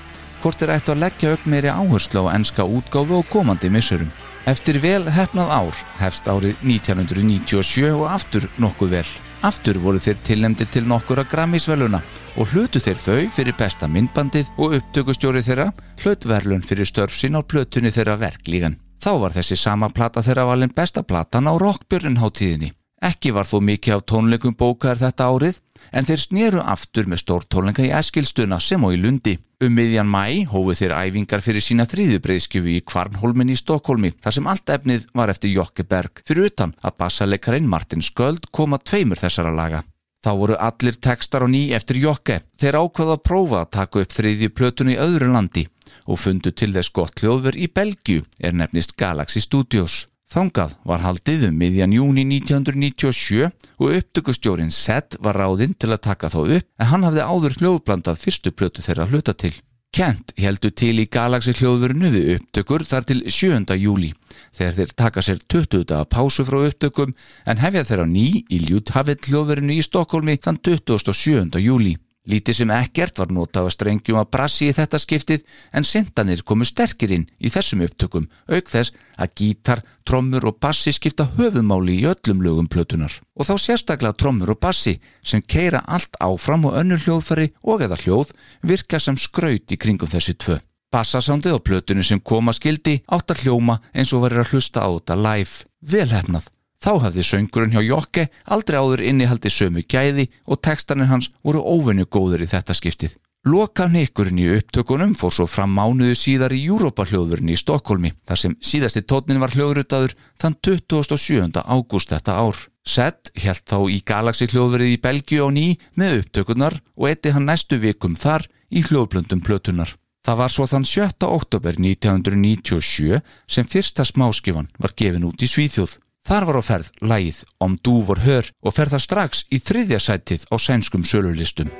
hvort 0.42 0.58
þeir 0.58 0.74
ættu 0.74 0.94
að 0.94 1.02
leggja 1.04 1.32
upp 1.36 1.44
meiri 1.46 1.70
áherslu 1.70 2.24
á 2.24 2.34
enska 2.34 2.64
útgáfu 2.64 3.20
og 3.20 3.28
komandi 3.30 3.70
missurum. 3.70 4.10
Eftir 4.48 4.80
vel 4.82 5.04
hefnað 5.06 5.52
ár 5.54 5.82
hefst 6.00 6.26
árið 6.26 6.56
1997 6.66 7.92
og 7.92 8.08
aftur 8.10 8.48
nokkuð 8.58 8.96
vel. 8.96 9.10
Aftur 9.42 9.80
voru 9.82 9.98
þeir 9.98 10.20
tilnemdi 10.22 10.68
til 10.70 10.84
nokkura 10.86 11.24
grammisveluna 11.26 11.98
og 12.38 12.52
hlutu 12.52 12.78
þeir 12.78 13.00
þau 13.02 13.22
fyrir 13.34 13.56
besta 13.58 13.88
myndbandið 13.90 14.52
og 14.54 14.76
upptökustjórið 14.78 15.48
þeirra 15.48 15.66
hlutverlun 16.04 16.62
fyrir 16.62 16.86
störf 16.86 17.16
sín 17.18 17.34
á 17.34 17.42
plötunni 17.42 17.90
þeirra 17.90 18.14
verklígan. 18.20 18.78
Þá 19.02 19.12
var 19.18 19.34
þessi 19.34 19.58
sama 19.58 19.88
plata 19.90 20.22
þeirra 20.22 20.46
valin 20.46 20.70
besta 20.70 21.02
platan 21.02 21.50
á 21.50 21.58
rockbjörnháttíðinni. 21.58 22.70
Ekki 23.02 23.32
var 23.34 23.48
þó 23.50 23.58
mikið 23.66 23.96
af 23.96 24.04
tónleikum 24.06 24.54
bókaðar 24.54 25.00
þetta 25.08 25.26
árið 25.26 25.58
en 25.90 26.06
þeir 26.06 26.22
snýru 26.22 26.62
aftur 26.62 27.08
með 27.10 27.22
stór 27.22 27.46
tónleika 27.50 27.82
í 27.84 27.90
Eskilstuna 27.98 28.60
sem 28.60 28.84
og 28.84 28.94
í 28.94 29.00
Lundi. 29.02 29.34
Um 29.62 29.74
miðjan 29.78 30.10
mæ 30.10 30.46
hófu 30.50 30.74
þeir 30.78 30.94
æfingar 30.96 31.42
fyrir 31.44 31.62
sína 31.62 31.86
þrýðubreiðskjöfu 31.90 32.72
í 32.72 32.82
Kvarnholmin 32.86 33.52
í 33.52 33.58
Stokkólmi 33.58 34.14
þar 34.22 34.36
sem 34.38 34.48
allt 34.50 34.72
efnið 34.74 35.08
var 35.14 35.30
eftir 35.30 35.54
Jokke 35.54 35.86
Berg 35.86 36.22
fyrir 36.26 36.50
utan 36.50 36.74
að 36.82 36.98
bassalekarinn 37.02 37.70
Martin 37.70 38.02
Sköld 38.02 38.50
koma 38.50 38.78
tveimur 38.78 39.20
þessara 39.22 39.54
laga. 39.54 39.82
Þá 40.22 40.32
voru 40.38 40.56
allir 40.58 40.98
tekstar 41.02 41.42
á 41.42 41.48
ný 41.50 41.72
eftir 41.74 41.98
Jokke. 41.98 42.42
Þeir 42.54 42.78
ákvaða 42.78 43.18
að 43.18 43.24
prófa 43.26 43.62
að 43.64 43.72
taka 43.78 44.02
upp 44.04 44.12
þriðju 44.14 44.50
plötun 44.54 44.92
í 44.94 44.98
öðru 45.02 45.32
landi 45.34 45.66
og 46.06 46.18
fundu 46.18 46.50
til 46.54 46.72
þess 46.74 46.94
gott 46.94 47.22
hljóðver 47.22 47.58
í 47.58 47.68
Belgiu 47.70 48.22
er 48.38 48.54
nefnist 48.54 48.96
Galaxy 48.98 49.42
Studios. 49.42 50.06
Þangað 50.32 50.70
var 50.88 51.02
haldið 51.04 51.42
um 51.50 51.58
miðjan 51.60 51.92
júni 51.92 52.22
1997 52.24 53.50
og 53.76 53.90
upptökustjórin 53.98 54.70
Seth 54.72 55.18
var 55.20 55.36
ráðinn 55.36 55.74
til 55.76 55.90
að 55.92 56.06
taka 56.06 56.30
þá 56.32 56.38
upp 56.40 56.68
en 56.80 56.88
hann 56.88 57.04
hafði 57.04 57.26
áður 57.26 57.56
hljóðblandað 57.58 58.22
fyrstu 58.22 58.52
plötu 58.56 58.84
þeirra 58.84 59.10
hluta 59.10 59.34
til. 59.36 59.52
Kent 59.92 60.32
heldur 60.40 60.72
til 60.72 60.94
í 61.02 61.04
Galaxy 61.04 61.52
hljóðverinu 61.58 62.14
við 62.14 62.30
upptökur 62.38 62.80
þar 62.88 63.04
til 63.10 63.18
7. 63.28 63.76
júli 63.76 64.14
þegar 64.56 64.78
þeir 64.78 64.94
taka 65.02 65.24
sér 65.26 65.42
20 65.52 65.84
daga 65.90 66.08
pásu 66.08 66.46
frá 66.48 66.62
upptökum 66.62 67.12
en 67.44 67.60
hefja 67.60 67.84
þeirra 67.90 68.08
ný 68.08 68.40
í 68.48 68.62
Ljúthafill 68.70 69.20
hljóðverinu 69.28 69.76
í 69.76 69.84
Stokkólmi 69.84 70.38
þann 70.40 70.62
27. 70.64 71.60
júli. 71.60 71.98
Lítið 72.22 72.54
sem 72.54 72.70
ekkert 72.70 73.18
var 73.18 73.32
notað 73.34 73.66
að 73.66 73.72
strengjum 73.74 74.18
að 74.20 74.28
brassi 74.30 74.68
í 74.70 74.74
þetta 74.76 74.98
skiptið 75.02 75.40
en 75.74 75.86
sendanir 75.86 76.44
komu 76.46 76.62
sterkir 76.68 77.10
inn 77.16 77.24
í 77.42 77.50
þessum 77.50 77.82
upptökum 77.82 78.28
auk 78.46 78.70
þess 78.70 78.94
að 79.18 79.32
gítar, 79.40 79.82
trommur 80.06 80.46
og 80.46 80.60
bassi 80.62 80.94
skipta 80.94 81.26
höfuðmáli 81.34 81.98
í 81.98 82.06
öllum 82.06 82.44
lögum 82.46 82.70
plötunar. 82.70 83.18
Og 83.34 83.50
þá 83.50 83.54
sérstaklega 83.58 84.14
trommur 84.14 84.54
og 84.54 84.62
bassi 84.62 85.00
sem 85.26 85.42
keira 85.42 85.82
allt 85.82 86.14
áfram 86.22 86.70
og 86.70 86.78
önnur 86.78 87.02
hljóðfæri 87.02 87.50
og 87.66 87.82
eða 87.88 87.98
hljóð 88.04 88.30
virka 88.62 89.02
sem 89.02 89.18
skraut 89.18 89.74
í 89.74 89.80
kringum 89.82 90.14
þessi 90.14 90.38
tvö. 90.38 90.60
Bassasándið 90.94 91.58
á 91.58 91.66
plötunni 91.66 92.06
sem 92.06 92.22
koma 92.22 92.54
skildi 92.54 93.00
átt 93.10 93.34
að 93.34 93.48
hljóma 93.48 93.80
eins 93.90 94.14
og 94.14 94.28
verið 94.28 94.44
að 94.44 94.54
hlusta 94.54 94.86
á 94.86 94.88
þetta 94.94 95.22
live. 95.26 95.64
Velhefnað. 95.82 96.52
Þá 96.82 96.92
hafði 97.04 97.22
söngurinn 97.22 97.74
hjá 97.76 97.82
Jokke 97.86 98.28
aldrei 98.50 98.78
áður 98.80 99.04
innihaldi 99.06 99.50
sömu 99.54 99.84
gæði 99.86 100.26
og 100.50 100.58
tekstanir 100.66 101.12
hans 101.12 101.30
voru 101.46 101.62
óvenju 101.62 102.08
góður 102.10 102.42
í 102.42 102.48
þetta 102.50 102.74
skiptið. 102.74 103.14
Loka 103.46 103.88
nýkurinn 103.90 104.38
í 104.38 104.48
upptökunum 104.54 105.16
fór 105.18 105.32
svo 105.34 105.48
fram 105.50 105.72
mánuðu 105.74 106.14
síðar 106.14 106.52
í 106.54 106.60
Júrópa-hljóðurinn 106.68 107.50
í 107.50 107.58
Stokkólmi 107.58 108.12
þar 108.26 108.38
sem 108.38 108.52
síðasti 108.62 109.02
tótnin 109.02 109.42
var 109.42 109.54
hljóðrutaður 109.54 110.14
þann 110.38 110.58
27. 110.62 111.58
ágúst 111.58 112.14
þetta 112.14 112.36
ár. 112.38 112.60
Sett 112.86 113.32
held 113.38 113.64
þá 113.66 113.78
í 113.90 113.98
Galaxy 114.06 114.46
hljóðverið 114.50 114.94
í 114.94 115.00
Belgiu 115.02 115.46
á 115.46 115.48
ný 115.54 115.66
með 115.98 116.20
upptökunar 116.20 116.78
og 116.98 117.10
eitti 117.10 117.34
hann 117.34 117.50
næstu 117.50 117.78
vikum 117.82 118.14
þar 118.18 118.46
í 118.70 118.82
hljóðblöndum 118.86 119.42
plötunar. 119.42 119.90
Það 120.22 120.38
var 120.38 120.54
svo 120.54 120.68
þann 120.70 120.86
7. 120.86 121.26
oktober 121.26 121.78
1997 121.82 123.22
sem 123.50 123.66
fyrsta 123.66 124.06
smáskifan 124.06 124.70
var 124.78 124.94
gefin 124.94 125.26
út 125.26 125.42
í 125.42 125.50
Svíþjóð. 125.50 125.98
Þar 126.22 126.44
var 126.48 126.58
á 126.58 126.62
ferð 126.62 126.90
lægið 127.02 127.40
Om 127.58 127.78
du 127.82 127.96
vor 128.06 128.22
hör 128.22 128.52
og 128.62 128.76
ferð 128.76 128.96
það 128.96 129.06
strax 129.06 129.46
í 129.50 129.58
þriðja 129.58 130.02
sætið 130.06 130.46
á 130.52 130.56
sænskum 130.58 131.04
sölulistum. 131.04 131.72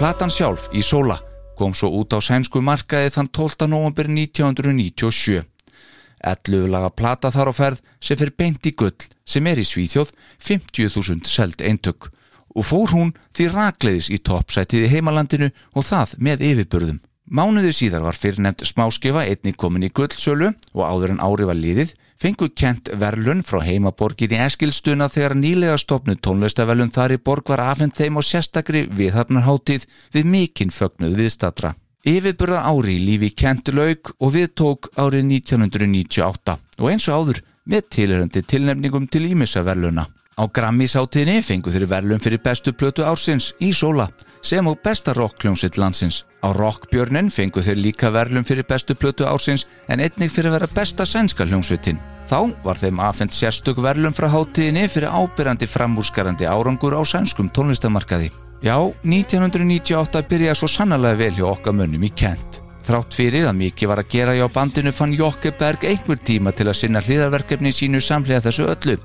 Platan 0.00 0.30
sjálf 0.32 0.70
í 0.72 0.80
Sola 0.80 1.18
kom 1.60 1.74
svo 1.76 1.90
út 1.98 2.14
á 2.16 2.24
sænsku 2.24 2.62
markaði 2.64 3.10
þann 3.12 3.26
12. 3.36 3.66
november 3.68 4.06
1997. 4.08 5.42
Ellu 6.24 6.60
laga 6.72 6.88
plata 6.88 7.28
þar 7.28 7.50
á 7.52 7.54
ferð 7.58 7.82
sem 8.00 8.16
fyrir 8.16 8.32
beint 8.32 8.64
í 8.64 8.72
gull 8.72 8.96
sem 9.28 9.44
er 9.44 9.60
í 9.60 9.66
Svíþjóð 9.68 10.14
50.000 10.40 11.28
seld 11.28 11.60
eintök 11.60 12.08
og 12.56 12.64
fór 12.64 12.94
hún 12.94 13.12
því 13.36 13.50
rakleiðis 13.52 14.08
í 14.08 14.22
toppsætið 14.24 14.86
í 14.86 14.90
heimalandinu 14.94 15.50
og 15.76 15.84
það 15.90 16.16
með 16.16 16.46
yfirbörðum. 16.48 17.04
Mánuði 17.28 17.76
síðar 17.76 18.08
var 18.08 18.16
fyrir 18.16 18.40
nefnd 18.40 18.72
smáskifa 18.72 19.26
einni 19.28 19.52
komin 19.52 19.84
í 19.84 19.92
gullsölu 19.92 20.54
og 20.72 20.80
áður 20.80 21.18
en 21.18 21.20
ári 21.20 21.44
var 21.44 21.60
liðið 21.60 21.92
fengu 22.20 22.50
kent 22.52 22.90
verlun 23.00 23.40
frá 23.46 23.62
heimaborgin 23.64 24.34
í 24.36 24.40
Eskilstuna 24.44 25.08
þegar 25.08 25.34
nýlega 25.38 25.78
stopnu 25.80 26.16
tónlistavelun 26.20 26.92
þar 26.92 27.16
í 27.16 27.20
borg 27.24 27.48
var 27.52 27.64
afhengt 27.64 27.96
þeim 27.96 28.20
á 28.20 28.22
sérstakri 28.24 28.84
viðharnarháttíð 28.98 29.86
við 30.14 30.28
mikinn 30.34 30.74
fögnuð 30.74 31.16
viðstatra. 31.22 31.74
Yfirburða 32.04 32.62
ári 32.68 32.96
í 32.96 33.04
lífi 33.08 33.32
kent 33.36 33.72
laug 33.76 34.12
og 34.18 34.32
við 34.36 34.52
tók 34.56 34.92
árið 34.96 35.26
1998 35.40 36.56
og 36.80 36.88
eins 36.92 37.08
og 37.08 37.18
áður 37.20 37.42
með 37.70 37.90
tilhörandi 37.96 38.42
tilnefningum 38.44 39.08
til 39.08 39.26
Ímissa 39.28 39.64
verluna. 39.64 40.06
Á 40.40 40.48
Grammys-háttíðinni 40.48 41.42
fengu 41.44 41.68
þeirri 41.68 41.86
verlun 41.90 42.22
fyrir 42.24 42.40
bestu 42.40 42.72
plötu 42.72 43.04
ársins 43.04 43.50
í 43.60 43.74
Sola 43.76 44.06
sem 44.40 44.64
og 44.70 44.78
besta 44.80 45.12
rockkljónsitt 45.12 45.76
landsins. 45.76 46.22
Á 46.40 46.48
Rockbjörnin 46.56 47.28
fengu 47.28 47.60
þeir 47.60 47.76
líka 47.76 48.08
verlun 48.08 48.46
fyrir 48.48 48.64
bestu 48.64 48.96
plötu 48.96 49.26
ársins 49.28 49.66
en 49.92 50.00
einnig 50.00 50.32
fyrir 50.32 50.48
að 50.48 50.56
vera 50.56 50.70
besta 50.78 51.04
sænska 51.04 51.44
hljómsveitin. 51.44 52.00
Þá 52.30 52.54
var 52.64 52.80
þeim 52.80 53.02
aðfendt 53.04 53.36
sérstök 53.36 53.82
verlun 53.84 54.16
frá 54.16 54.30
háttíðinni 54.32 54.86
fyrir 54.88 55.12
ábyrjandi 55.12 55.68
framúrskarandi 55.68 56.48
árangur 56.48 56.96
á 56.96 57.04
sænskum 57.04 57.52
tónlistamarkaði. 57.52 58.32
Já, 58.64 58.80
1998 59.04 60.24
byrjaði 60.30 60.56
svo 60.56 60.72
sannlega 60.72 61.20
vel 61.20 61.36
hjá 61.36 61.50
okkar 61.52 61.76
mönnum 61.76 62.08
í 62.08 62.12
Kent. 62.16 62.62
Þrátt 62.80 63.12
fyrir 63.12 63.44
að 63.44 63.58
mikið 63.58 63.90
var 63.90 64.00
að 64.00 64.08
gera 64.14 64.34
hjá 64.38 64.46
bandinu 64.54 64.92
fann 64.96 65.12
Jokkeberg 65.12 65.84
einhver 65.84 66.20
tíma 66.24 66.52
til 66.56 66.70
að 66.70 66.78
sinna 66.80 67.02
hlýðarverkefni 67.04 67.72
sínu 67.76 68.00
samlega 68.00 68.40
þessu 68.46 68.70
öllu. 68.72 68.96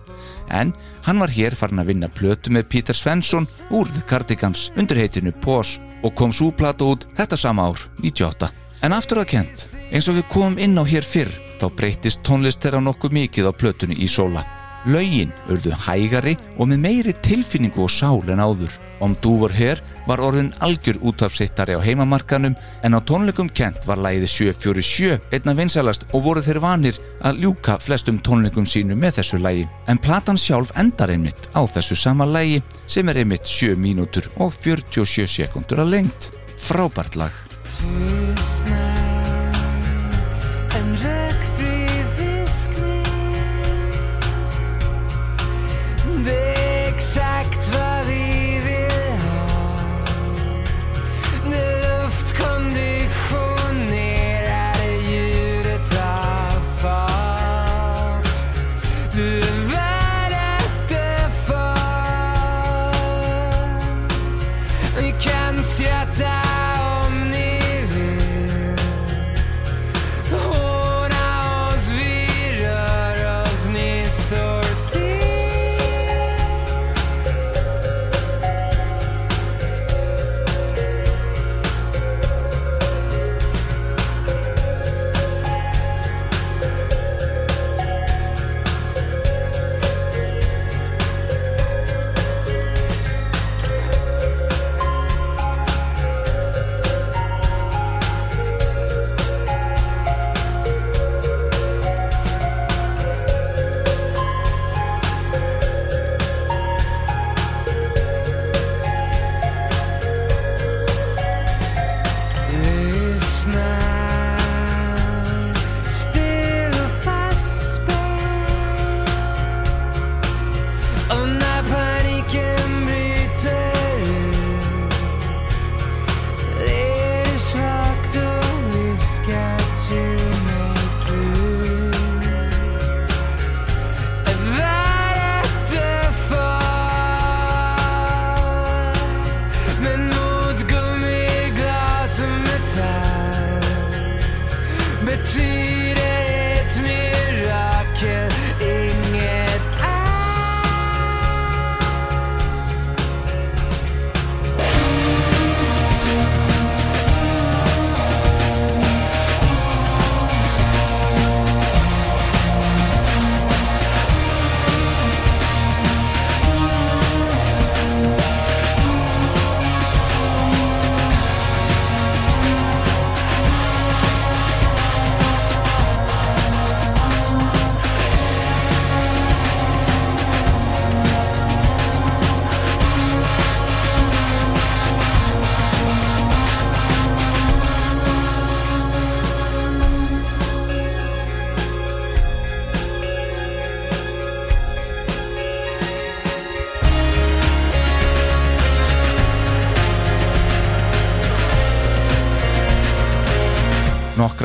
En 0.48 0.72
hann 1.06 1.22
var 1.22 1.32
hér 1.32 1.56
farin 1.58 1.82
að 1.82 1.92
vinna 1.94 2.10
plötu 2.10 2.52
með 2.54 2.68
Pítur 2.74 2.98
Svensson 2.98 3.48
úr 3.70 3.90
The 3.94 4.04
Cardigans 4.10 4.72
undir 4.76 5.00
heitinu 5.04 5.34
Pós 5.46 5.78
og 6.04 6.14
kom 6.18 6.34
svo 6.34 6.52
plata 6.52 6.86
út 6.86 7.08
þetta 7.18 7.38
sama 7.40 7.70
ár, 7.70 7.88
98. 8.02 8.52
En 8.86 8.94
aftur 8.94 9.22
að 9.22 9.32
kent, 9.32 9.66
eins 9.90 10.10
og 10.10 10.20
við 10.20 10.30
komum 10.34 10.60
inn 10.62 10.78
á 10.78 10.84
hér 10.86 11.06
fyrr, 11.06 11.32
þá 11.62 11.70
breytist 11.78 12.22
tónlist 12.26 12.62
þeirra 12.62 12.84
nokkuð 12.84 13.18
mikið 13.22 13.50
á 13.50 13.54
plötunni 13.58 13.98
í 14.02 14.10
sóla. 14.12 14.44
Laugin 14.86 15.34
urðu 15.50 15.74
hægari 15.86 16.36
og 16.58 16.70
með 16.70 16.82
meiri 16.84 17.14
tilfinningu 17.26 17.86
og 17.86 17.92
sál 17.94 18.22
en 18.30 18.44
áður. 18.44 18.74
Om 19.04 19.16
Dúvar 19.22 19.52
Her 19.52 19.82
var 20.08 20.22
orðin 20.24 20.54
algjör 20.64 21.02
útafsittari 21.04 21.76
á 21.76 21.84
heimamarkanum 21.84 22.56
en 22.56 22.96
á 22.96 23.00
tónleikum 23.04 23.50
kent 23.52 23.84
var 23.88 24.00
lægið 24.00 24.30
747 24.32 25.20
einna 25.36 25.56
vinsalast 25.58 26.06
og 26.14 26.24
voru 26.28 26.44
þeir 26.46 26.62
vanir 26.64 27.00
að 27.26 27.42
ljúka 27.44 27.78
flestum 27.82 28.22
tónleikum 28.24 28.68
sínu 28.68 28.96
með 28.96 29.20
þessu 29.20 29.42
lægi. 29.44 29.68
En 29.92 30.00
platan 30.00 30.40
sjálf 30.40 30.72
endar 30.80 31.12
einmitt 31.12 31.50
á 31.52 31.62
þessu 31.68 31.98
sama 32.00 32.26
lægi 32.30 32.62
sem 32.88 33.10
er 33.10 33.24
einmitt 33.24 33.50
7 33.50 33.76
mínútur 33.76 34.30
og 34.40 34.56
47 34.62 35.28
sekundur 35.28 35.84
að 35.84 35.98
lengt. 35.98 36.32
Frábært 36.56 37.20
lag. 37.20 37.34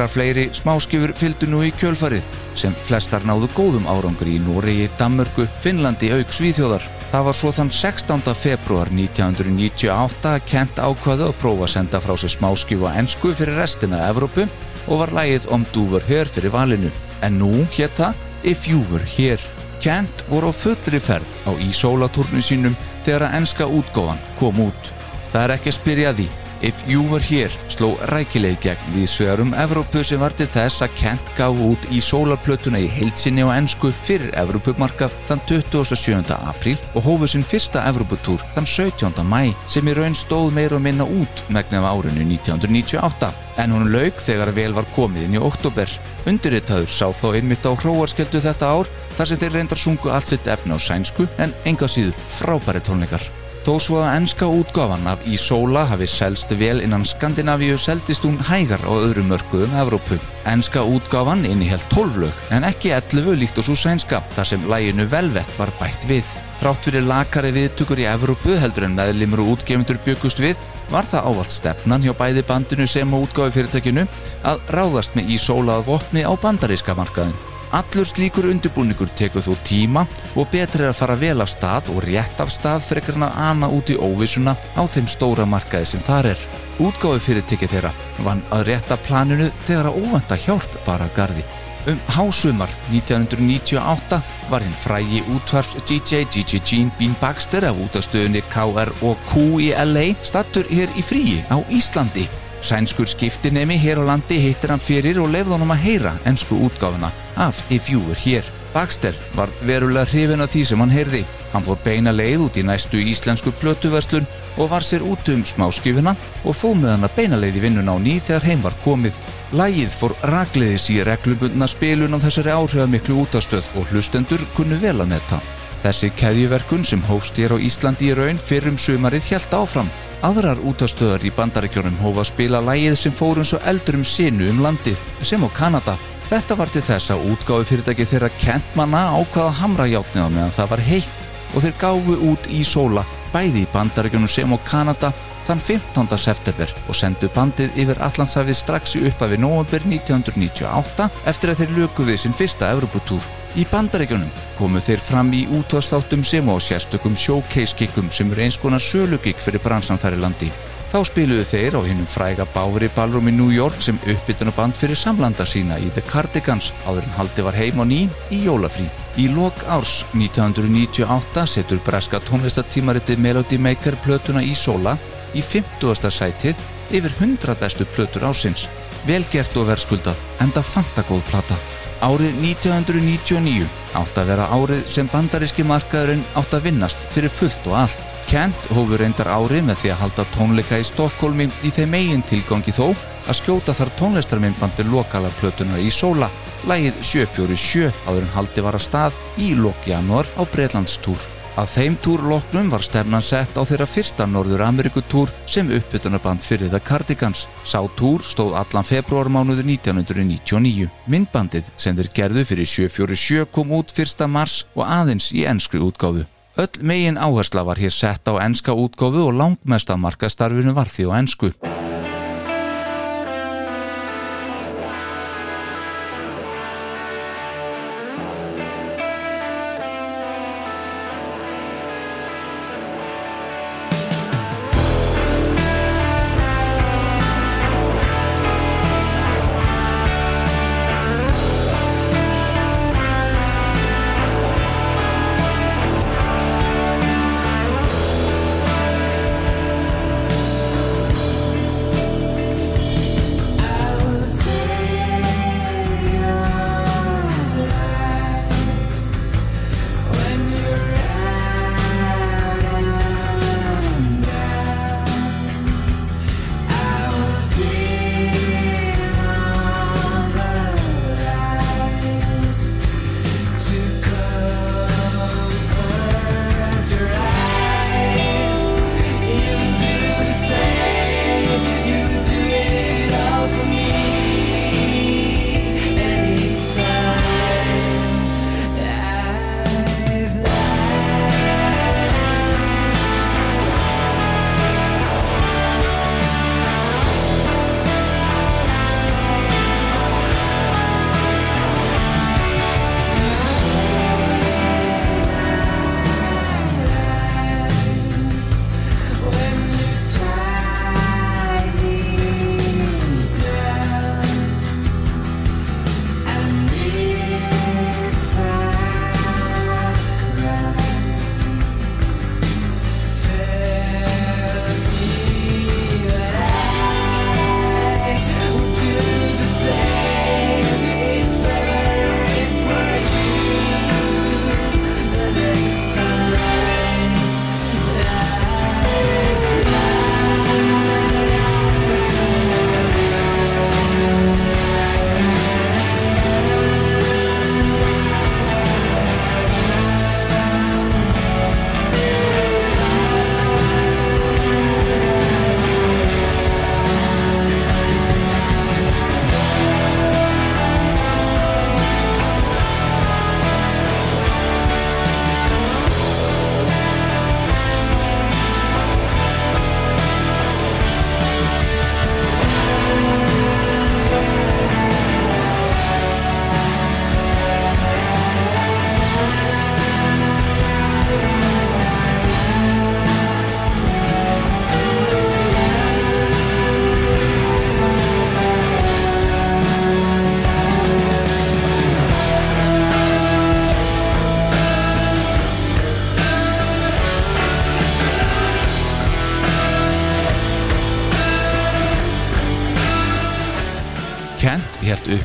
Nokkrar 0.01 0.17
fleiri 0.17 0.47
smáskjöfur 0.57 1.13
fylgdu 1.13 1.47
nú 1.53 1.59
í 1.61 1.71
kjölfarið 1.77 2.25
sem 2.57 2.73
flestar 2.89 3.21
náðu 3.29 3.51
góðum 3.53 3.85
árangri 3.85 4.39
í 4.39 4.41
Noregi, 4.41 4.87
Danmörku, 4.97 5.45
Finnlandi 5.61 6.09
auk 6.17 6.33
Svíþjóðar. 6.33 6.87
Það 7.11 7.27
var 7.27 7.37
svo 7.37 7.53
þann 7.53 7.73
16. 7.77 8.25
februar 8.33 8.89
1998 8.97 10.33
að 10.33 10.49
Kent 10.49 10.81
ákvaðu 10.81 11.29
að 11.29 11.37
prófa 11.43 11.69
að 11.69 11.73
senda 11.75 12.01
frá 12.01 12.15
sig 12.17 12.33
smáskjöfu 12.33 12.89
á 12.89 12.97
ennsku 12.97 13.35
fyrir 13.37 13.61
restina 13.61 14.01
af 14.01 14.15
Evrópu 14.15 14.49
og 14.89 15.05
var 15.05 15.13
lægið 15.21 15.53
om 15.53 15.69
Dúver 15.77 16.09
Hör 16.09 16.33
fyrir 16.33 16.57
valinu. 16.57 16.89
En 17.21 17.37
nú 17.37 17.53
hétt 17.77 18.01
það 18.01 18.17
If 18.41 18.71
You 18.73 18.81
Were 18.89 19.05
Here. 19.05 19.45
Kent 19.85 20.25
voru 20.33 20.49
á 20.49 20.53
fullri 20.57 20.97
ferð 20.97 21.37
á 21.45 21.53
Ísólatúrnu 21.61 22.41
sínum 22.41 22.79
þegar 23.05 23.29
að 23.29 23.43
ennska 23.43 23.69
útgóðan 23.69 24.29
kom 24.41 24.65
út. 24.65 24.95
Það 25.29 25.43
er 25.45 25.59
ekki 25.59 25.75
að 25.75 25.83
spyrja 25.83 26.17
því 26.17 26.33
If 26.63 26.85
You 26.89 27.03
Were 27.09 27.25
Here 27.25 27.49
sló 27.73 27.95
rækileg 28.11 28.59
gegn 28.61 28.93
við 28.93 29.07
svegarum 29.09 29.55
Evrópu 29.57 30.03
sem 30.05 30.21
var 30.21 30.35
til 30.37 30.45
þess 30.53 30.85
að 30.85 30.97
Kent 30.99 31.31
gaf 31.39 31.57
út 31.65 31.87
í 31.89 32.03
sólarplötuna 32.05 32.83
í 32.85 32.91
heilsinni 32.93 33.47
og 33.47 33.55
ennsku 33.55 33.89
fyrir 34.05 34.35
Evrópumarkað 34.43 35.15
þann 35.29 35.41
27. 35.49 36.37
apríl 36.37 36.77
og 36.93 37.07
hófu 37.07 37.31
sinn 37.33 37.47
fyrsta 37.47 37.87
Evróputúr 37.89 38.45
þann 38.53 38.69
17. 38.69 39.25
mæ 39.25 39.55
sem 39.73 39.89
í 39.89 39.97
raun 39.97 40.17
stóð 40.19 40.53
meira 40.59 40.77
og 40.77 40.85
minna 40.85 41.09
út 41.09 41.45
megnum 41.49 41.89
árinu 41.89 42.29
1998 42.29 43.33
en 43.57 43.77
hún 43.77 43.89
laug 43.95 44.21
þegar 44.21 44.53
vel 44.57 44.77
var 44.77 44.89
komið 44.95 45.31
inn 45.31 45.41
í 45.41 45.45
oktober. 45.49 45.89
Undirritaður 46.29 46.93
sá 46.93 47.07
þá 47.09 47.27
einmitt 47.41 47.65
á 47.65 47.73
hróarskeldu 47.73 48.45
þetta 48.45 48.73
ár 48.77 48.95
þar 49.17 49.33
sem 49.33 49.41
þeir 49.41 49.57
reyndar 49.57 49.81
sungu 49.81 50.13
allt 50.13 50.33
sitt 50.33 50.49
efna 50.49 50.77
á 50.77 50.79
sænsku 50.81 51.29
en 51.41 51.57
enga 51.65 51.89
síðu 51.89 52.13
frábæri 52.29 52.85
tónleikar. 52.85 53.40
Þó 53.61 53.75
svo 53.77 53.99
að 54.01 54.15
ennska 54.17 54.47
útgáfan 54.49 55.05
af 55.11 55.25
Ísóla 55.29 55.83
hafi 55.91 56.07
selst 56.09 56.53
vel 56.57 56.79
innan 56.81 57.03
Skandinavíu 57.05 57.77
seldist 57.77 58.25
hún 58.25 58.39
hægar 58.49 58.81
á 58.89 58.93
öðrum 58.93 59.29
mörkuðum 59.29 59.75
Evrópu. 59.83 60.17
Ennska 60.49 60.81
útgáfan 60.81 61.45
innihjalt 61.45 61.85
12 61.93 62.23
lög 62.23 62.41
en 62.57 62.65
ekki 62.65 62.95
11 62.97 63.37
líkt 63.43 63.61
og 63.61 63.69
svo 63.69 63.77
sænska 63.77 64.23
þar 64.33 64.49
sem 64.49 64.65
læginu 64.65 65.05
velvett 65.13 65.53
var 65.61 65.75
bætt 65.77 66.09
við. 66.09 66.25
Þrátt 66.63 66.89
fyrir 66.89 67.05
lakari 67.05 67.53
viðtökur 67.59 68.01
í 68.01 68.09
Evrópu 68.09 68.57
heldur 68.57 68.89
en 68.89 68.97
meðlimur 68.97 69.45
og 69.45 69.53
útgefundur 69.59 70.01
byggust 70.09 70.41
við 70.41 70.57
var 70.89 71.05
það 71.05 71.29
ávalt 71.29 71.53
stefnan 71.53 72.09
hjá 72.09 72.17
bæði 72.17 72.49
bandinu 72.49 72.89
sem 72.89 73.13
á 73.13 73.17
útgáfi 73.21 73.59
fyrirtækinu 73.61 74.09
að 74.41 74.67
ráðast 74.73 75.21
með 75.21 75.37
Ísóla 75.37 75.77
að 75.77 75.89
vopni 75.93 76.25
á 76.25 76.33
bandaríska 76.33 76.97
markaðin. 76.97 77.37
Allur 77.71 78.07
slíkur 78.09 78.49
undirbúningur 78.51 79.13
tekur 79.15 79.45
þó 79.47 79.53
tíma 79.63 80.03
og 80.35 80.49
betri 80.51 80.89
að 80.89 80.97
fara 80.99 81.15
vel 81.21 81.39
af 81.45 81.53
stað 81.53 81.93
og 81.93 82.03
rétt 82.03 82.43
af 82.43 82.51
stað 82.51 82.83
frekar 82.89 83.15
hann 83.15 83.29
að 83.29 83.39
ana 83.47 83.69
út 83.71 83.93
í 83.95 83.99
óvissuna 84.01 84.57
á 84.75 84.83
þeim 84.91 85.07
stóra 85.07 85.47
markaði 85.47 85.93
sem 85.93 86.03
þar 86.03 86.33
er. 86.33 86.43
Útgáfi 86.83 87.23
fyrirtekið 87.29 87.77
þeirra 87.77 87.95
vann 88.27 88.43
að 88.51 88.67
rétta 88.73 88.99
planinu 89.07 89.47
þegar 89.69 89.93
að 89.93 90.01
óvenda 90.03 90.41
hjálp 90.47 90.77
bara 90.89 91.07
gardi. 91.15 91.47
Um 91.87 92.03
hásumar 92.11 92.75
1998 92.91 94.19
var 94.51 94.67
hinn 94.67 94.77
frægi 94.83 95.23
útvarfs 95.31 95.79
DJ 95.87 96.27
DJ 96.27 96.61
Gene 96.67 96.93
Bean 96.99 97.15
Baxter 97.23 97.71
af 97.71 97.79
útastöðunni 97.87 98.43
KR 98.51 98.91
og 99.01 99.17
Q 99.31 99.63
í 99.63 99.73
LA 99.79 100.11
stattur 100.27 100.67
hér 100.75 100.91
í 100.99 101.07
fríi 101.07 101.41
á 101.49 101.63
Íslandi. 101.71 102.27
Sænskur 102.63 103.09
skiptinemi 103.09 103.79
hér 103.81 104.01
á 104.01 104.05
landi 104.05 104.37
hittir 104.39 104.71
hann 104.71 104.83
fyrir 104.83 105.21
og 105.23 105.31
lefði 105.33 105.57
honum 105.57 105.73
að 105.73 105.85
heyra 105.87 106.13
ennsku 106.29 106.59
útgáfuna 106.67 107.11
af 107.37 107.63
If 107.73 107.89
You 107.91 108.03
Were 108.05 108.19
Here. 108.21 108.45
Baxter 108.75 109.15
var 109.35 109.51
verulega 109.67 110.05
hrifin 110.07 110.45
af 110.45 110.53
því 110.53 110.65
sem 110.69 110.81
hann 110.81 110.93
heyrði. 110.95 111.25
Hann 111.53 111.65
fór 111.67 111.81
beina 111.85 112.13
leið 112.15 112.45
út 112.47 112.59
í 112.61 112.67
næstu 112.67 113.01
íslensku 113.03 113.51
plötuverslun 113.59 114.29
og 114.57 114.71
var 114.71 114.87
sér 114.87 115.03
út 115.03 115.33
um 115.33 115.43
smáskifina 115.45 116.15
og 116.45 116.55
fóð 116.55 116.77
með 116.83 116.95
hann 116.95 117.09
að 117.09 117.17
beina 117.17 117.41
leið 117.41 117.59
í 117.59 117.65
vinnun 117.65 117.91
á 117.91 117.97
ný 117.99 118.19
þegar 118.21 118.47
heim 118.47 118.63
var 118.63 118.77
komið. 118.85 119.17
Lægið 119.51 119.97
fór 119.97 120.15
ragleiðis 120.31 120.91
í 120.95 121.01
reglubundna 121.07 121.67
spilun 121.67 122.15
á 122.15 122.23
þessari 122.23 122.55
áhrifamiklu 122.55 123.25
útastöð 123.25 123.67
og 123.75 123.91
hlustendur 123.91 124.45
kunnu 124.55 124.79
vel 124.79 125.01
að 125.01 125.17
netta. 125.17 125.41
Þessi 125.81 126.13
keðjuverkun 126.21 126.85
sem 126.85 127.03
hófst 127.09 127.41
hér 127.41 127.57
á 127.57 127.59
Íslandi 127.59 128.11
í 128.11 128.15
raun 128.19 128.39
fyrrum 128.39 128.77
sumarið 128.79 129.33
hjælt 129.33 129.55
áfram 129.57 129.89
Aðrar 130.21 130.59
útastöðar 130.69 131.23
í 131.25 131.31
bandaríkjónum 131.33 131.95
hófa 132.03 132.27
spila 132.29 132.59
lægið 132.61 132.97
sem 133.01 133.13
fórum 133.17 133.47
svo 133.47 133.57
eldur 133.71 133.97
um 133.97 134.03
sinu 134.05 134.51
um 134.53 134.59
landið, 134.61 135.01
sem 135.25 135.41
á 135.41 135.49
Kanada. 135.57 135.95
Þetta 136.29 136.57
var 136.61 136.69
til 136.69 136.83
þess 136.85 137.15
að 137.15 137.25
útgáfi 137.33 137.71
fyrirtæki 137.71 138.05
þeirra 138.11 138.29
kentmanna 138.37 139.07
ákvaða 139.17 139.55
hamrajátnið 139.63 140.27
á 140.29 140.29
meðan 140.29 140.53
það 140.59 140.71
var 140.75 140.83
heitt 140.91 141.25
og 141.55 141.65
þeir 141.65 141.79
gáfu 141.81 142.19
út 142.29 142.51
í 142.53 142.61
sóla 142.69 143.07
bæði 143.33 143.65
í 143.65 143.71
bandaríkjónum 143.73 144.29
sem 144.29 144.53
á 144.53 144.59
Kanada 144.69 145.15
þann 145.51 145.63
15. 145.67 146.19
september 146.21 146.73
og 146.87 146.95
sendu 146.95 147.29
bandið 147.35 147.79
yfir 147.83 147.99
Allandshafið 148.07 148.59
strax 148.59 148.95
í 148.99 149.03
uppafi 149.09 149.39
november 149.41 149.83
1998 149.89 151.09
eftir 151.33 151.51
að 151.51 151.63
þeir 151.63 151.77
löku 151.81 152.07
við 152.07 152.21
sinn 152.23 152.37
fyrsta 152.37 152.71
Evropatúr. 152.71 153.25
Í 153.59 153.67
bandaríkjunum 153.67 154.31
komu 154.61 154.83
þeir 154.85 155.03
fram 155.03 155.33
í 155.35 155.47
útvastáttum 155.59 156.23
sem 156.27 156.47
á 156.47 156.55
sérstökum 156.63 157.19
showcase-kikkum 157.19 158.13
sem 158.15 158.31
eru 158.31 158.47
eins 158.47 158.61
konar 158.63 158.85
sölugikk 158.85 159.43
fyrir 159.43 159.63
bransan 159.65 159.99
þar 159.99 160.21
í 160.21 160.23
landi. 160.23 160.53
Þá 160.91 161.05
spiluðu 161.07 161.45
þeir 161.47 161.77
á 161.79 161.81
hinnum 161.87 162.07
fræga 162.11 162.43
Bári 162.51 162.89
Ballroom 162.97 163.29
í 163.31 163.33
New 163.37 163.53
York 163.55 163.79
sem 163.85 163.99
uppbytunaband 164.11 164.75
fyrir 164.75 164.99
samlanda 164.99 165.47
sína 165.47 165.77
í 165.79 165.87
The 165.95 166.03
Cardigans 166.03 166.73
áður 166.83 167.07
en 167.07 167.15
haldi 167.15 167.45
var 167.47 167.55
heim 167.55 167.79
á 167.79 167.87
ný 167.87 168.01
í 168.35 168.41
jólafrí. 168.49 168.89
Í 169.15 169.29
lok 169.31 169.63
árs 169.71 170.01
1998 170.19 171.47
setur 171.55 171.79
breska 171.87 172.19
tónlistatímariti 172.27 173.15
Melody 173.23 173.59
Maker 173.63 173.95
plötuna 174.03 174.43
í 174.43 174.51
sóla 174.59 174.97
í 175.31 175.45
50. 175.47 176.11
sætið 176.11 176.59
yfir 176.91 177.15
100 177.21 177.55
bestu 177.63 177.87
plötur 177.95 178.27
ásins. 178.27 178.67
Velgert 179.07 179.55
og 179.63 179.71
verðskuldað, 179.71 180.19
enda 180.43 180.67
fantagóð 180.67 181.23
plata. 181.31 181.80
Árið 182.01 182.39
1999 182.41 183.67
átt 183.99 184.19
að 184.21 184.31
vera 184.31 184.47
árið 184.55 184.87
sem 184.89 185.09
bandaríski 185.11 185.65
markaðurinn 185.69 186.23
átt 186.39 186.55
að 186.57 186.71
vinnast 186.71 187.03
fyrir 187.13 187.33
fullt 187.33 187.67
og 187.69 187.77
allt. 187.83 188.15
Kent 188.31 188.69
hófur 188.73 189.03
reyndar 189.03 189.29
árið 189.29 189.67
með 189.69 189.83
því 189.83 189.91
að 189.93 190.01
halda 190.05 190.25
tónleika 190.37 190.79
í 190.81 190.87
Stokkólmi 190.89 191.51
í 191.67 191.73
þeim 191.77 191.97
eigin 191.99 192.25
tilgangi 192.31 192.73
þó 192.73 192.87
að 193.29 193.37
skjóta 193.43 193.75
þar 193.77 193.93
tónlistarmyndband 194.01 194.79
við 194.79 194.95
lokalarplötunar 194.95 195.83
í 195.83 195.91
Sóla, 195.93 196.31
lægið 196.71 197.03
747 197.05 197.93
áður 198.07 198.25
en 198.25 198.33
haldi 198.39 198.65
var 198.65 198.81
að 198.81 198.87
stað 198.87 199.21
í 199.37 199.53
lok 199.59 199.91
januar 199.91 200.31
á 200.41 200.43
Breitlandstúr. 200.49 201.40
Að 201.59 201.71
þeim 201.75 201.97
túrloknum 201.99 202.69
var 202.71 202.85
stefnan 202.87 203.25
sett 203.27 203.57
á 203.59 203.63
þeirra 203.67 203.87
fyrsta 203.91 204.27
Norður 204.31 204.63
Amerikutúr 204.69 205.33
sem 205.51 205.71
uppbytunarband 205.75 206.47
fyrir 206.47 206.71
það 206.71 206.85
Cardigans. 206.87 207.47
Sá 207.67 207.83
túr 207.99 208.23
stóð 208.23 208.55
allan 208.61 208.87
februarmánuður 208.87 209.67
1999. 209.67 210.87
Myndbandið 211.11 211.73
sem 211.75 211.99
þeir 211.99 212.13
gerðu 212.21 212.47
fyrir 212.53 212.71
747 212.71 213.51
kom 213.51 213.75
út 213.75 213.91
1. 213.91 214.27
mars 214.31 214.63
og 214.77 214.87
aðeins 214.87 215.33
í 215.35 215.43
ennskri 215.51 215.83
útgáfu. 215.83 216.23
Öll 216.61 216.83
megin 216.87 217.19
áhersla 217.19 217.67
var 217.67 217.83
hér 217.83 217.95
sett 217.95 218.31
á 218.31 218.39
ennska 218.39 218.71
útgáfu 218.71 219.27
og 219.27 219.35
langmest 219.35 219.91
af 219.91 219.99
markastarfinu 219.99 220.75
var 220.77 220.87
því 220.87 221.11
á 221.11 221.13
ennsku. 221.19 221.55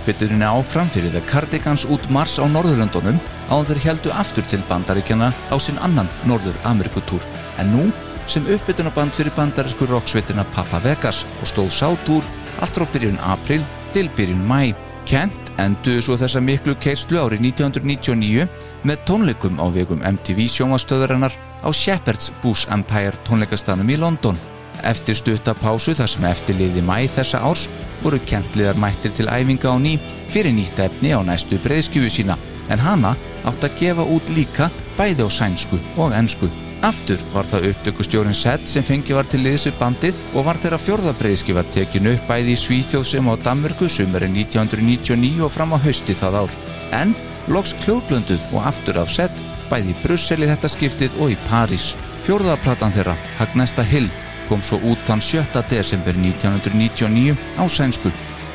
Helt 0.06 0.22
uppbyturinni 0.22 0.46
áfram 0.46 0.90
fyrir 0.90 1.12
The 1.12 1.22
Cardigans 1.26 1.86
út 1.86 2.10
mars 2.10 2.38
á 2.38 2.46
Norðurlöndunum 2.46 3.18
áðan 3.50 3.66
þeir 3.66 3.80
heldu 3.86 4.12
aftur 4.14 4.46
til 4.46 4.62
bandaríkjana 4.70 5.34
á 5.50 5.56
sinn 5.58 5.80
annan 5.82 6.08
Norður 6.26 6.54
Amerikutúr 6.64 7.22
en 7.58 7.72
nú 7.72 7.92
sem 8.28 8.46
uppbytunaband 8.46 9.12
fyrir 9.12 9.34
bandarísku 9.36 9.88
roksveitina 9.90 10.46
Papa 10.54 10.80
Vegas 10.84 11.26
og 11.42 11.50
stóð 11.50 11.72
sátúr 11.74 12.24
allt 12.62 12.78
frá 12.78 12.86
byrjun 12.86 13.18
april 13.20 13.66
til 13.94 14.10
byrjun 14.16 14.46
mæ. 14.46 14.76
Kent 15.06 15.54
enduðu 15.58 16.02
svo 16.02 16.18
þessa 16.18 16.42
miklu 16.42 16.76
keislu 16.78 17.22
árið 17.22 17.42
1999 17.50 18.48
með 18.86 19.06
tónleikum 19.10 19.58
á 19.58 19.66
vegum 19.74 20.06
MTV 20.06 20.50
sjónvastöðurinnar 20.50 21.34
á 21.66 21.70
Shepherd's 21.74 22.30
Bush 22.44 22.70
Empire 22.70 23.18
tónleikastanum 23.26 23.90
í 23.90 23.98
London. 23.98 24.38
Eftir 24.86 25.18
stuttapásu 25.18 25.96
þar 25.98 26.12
sem 26.12 26.26
eftirliði 26.30 26.84
mæ 26.86 26.98
þessa 27.16 27.42
árs 27.42 27.66
voru 28.04 28.20
kentliðar 28.30 28.78
mættir 28.78 29.14
til 29.18 29.30
æfinga 29.32 29.74
á 29.74 29.78
ný 29.82 29.96
fyrir 30.30 30.54
nýtt 30.54 30.82
efni 30.86 31.16
á 31.18 31.20
næstu 31.26 31.58
breyðskjöfu 31.64 32.12
sína 32.12 32.38
en 32.70 32.82
hana 32.82 33.16
átt 33.46 33.66
að 33.66 33.80
gefa 33.80 34.06
út 34.06 34.30
líka 34.36 34.70
bæði 34.98 35.26
á 35.26 35.30
sænsku 35.30 35.80
og 35.98 36.14
ennsku. 36.14 36.50
Aftur 36.86 37.22
var 37.34 37.48
það 37.50 37.70
upptökustjórin 37.72 38.38
Sett 38.38 38.68
sem 38.70 38.84
fengi 38.86 39.16
var 39.16 39.26
til 39.30 39.42
liðsu 39.42 39.72
bandið 39.80 40.18
og 40.36 40.46
var 40.46 40.60
þeirra 40.60 40.80
fjörðabreiðskifa 40.84 41.64
tekinu 41.74 42.14
upp 42.14 42.28
bæði 42.30 42.54
í 42.54 42.60
Svíþjóð 42.62 43.06
sem 43.10 43.30
á 43.32 43.34
Danmörku 43.46 43.90
sumari 43.90 44.30
1999 44.30 45.42
og 45.48 45.54
fram 45.56 45.74
á 45.74 45.82
hausti 45.82 46.14
það 46.18 46.42
ár. 46.44 46.58
En 46.94 47.16
loks 47.50 47.74
kljóðblönduð 47.82 48.52
og 48.54 48.68
aftur 48.70 49.02
af 49.02 49.14
Sett 49.14 49.42
bæði 49.72 49.96
í 49.96 50.00
Brussel 50.04 50.44
í 50.44 50.52
þetta 50.52 50.70
skiptið 50.76 51.18
og 51.24 51.34
í 51.34 51.40
París. 51.48 51.94
Fjörðaplatan 52.26 52.94
þeirra, 52.94 53.16
Hagnesta 53.40 53.86
Hill, 53.86 54.10
kom 54.50 54.64
svo 54.64 54.80
út 54.84 55.02
þann 55.08 55.22
7. 55.22 55.62
desember 55.70 56.16
1999 56.18 57.36
á 57.60 57.64
sænsku 57.68 58.12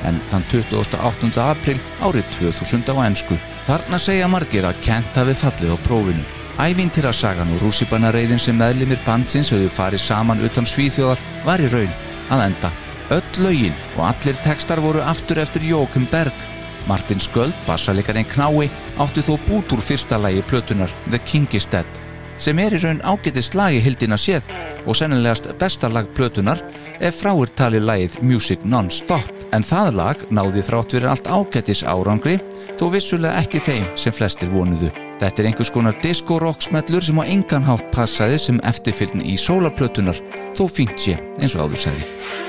en 0.08 0.20
þann 0.30 0.44
28. 0.50 1.30
april 1.42 1.78
árið 2.00 2.28
2000 2.38 2.92
á 2.92 2.96
ennsku. 3.06 3.38
Þarna 3.68 3.98
segja 4.00 4.28
margir 4.30 4.66
að 4.66 4.80
Kent 4.84 5.16
hafi 5.18 5.36
fallið 5.36 5.74
á 5.74 5.78
prófinu. 5.86 6.24
Ævintýrasagan 6.60 7.52
og 7.54 7.62
rússipannareiðin 7.64 8.42
sem 8.42 8.56
meðlimir 8.58 9.00
bandsins 9.06 9.52
höfðu 9.52 9.70
farið 9.72 10.04
saman 10.04 10.42
utan 10.44 10.68
svíþjóðar 10.68 11.22
var 11.46 11.62
í 11.62 11.70
raun 11.72 11.94
að 12.30 12.44
enda. 12.50 12.72
Öll 13.16 13.44
lögin 13.44 13.80
og 13.96 14.04
allir 14.10 14.36
tekstar 14.44 14.82
voru 14.82 15.00
aftur 15.02 15.40
eftir 15.42 15.64
Jókum 15.66 16.06
Berg. 16.10 16.36
Martin 16.88 17.20
Sköld, 17.20 17.56
bassalikarinn 17.66 18.28
Knái, 18.28 18.70
átti 18.98 19.24
þó 19.24 19.34
bút 19.48 19.72
úr 19.72 19.84
fyrsta 19.84 20.18
lagi 20.18 20.44
plötunar 20.48 20.92
The 21.10 21.20
King 21.24 21.48
is 21.54 21.68
Dead 21.68 22.09
sem 22.40 22.58
er 22.62 22.74
í 22.76 22.80
raun 22.80 23.02
ágetist 23.04 23.56
lagi 23.58 23.82
hildina 23.84 24.16
séð 24.20 24.48
og 24.86 24.96
sennilegast 24.96 25.50
besta 25.60 25.90
lag 25.92 26.08
plötunar 26.16 26.62
ef 27.00 27.20
fráir 27.20 27.52
tali 27.56 27.80
lagið 27.82 28.18
Music 28.24 28.64
Non-Stop 28.64 29.52
en 29.54 29.66
það 29.66 29.92
lag 29.98 30.24
náði 30.32 30.64
þrátt 30.66 30.96
verið 30.96 31.12
allt 31.12 31.30
ágetis 31.30 31.84
árangri 31.84 32.38
þó 32.80 32.88
vissulega 32.94 33.40
ekki 33.42 33.62
þeim 33.66 33.88
sem 33.98 34.14
flestir 34.16 34.52
vonuðu. 34.52 34.92
Þetta 35.20 35.42
er 35.42 35.50
einhvers 35.50 35.72
konar 35.74 35.98
disco-rock 36.00 36.64
smellur 36.64 37.04
sem 37.04 37.18
á 37.20 37.24
engan 37.28 37.66
hátt 37.66 37.90
passaði 37.92 38.38
sem 38.40 38.62
eftirfylgni 38.64 39.34
í 39.34 39.36
sólaplötunar 39.36 40.22
þó 40.56 40.64
fínt 40.70 40.96
sé 41.02 41.18
eins 41.40 41.58
og 41.58 41.68
áður 41.68 41.84
segði. 41.90 42.48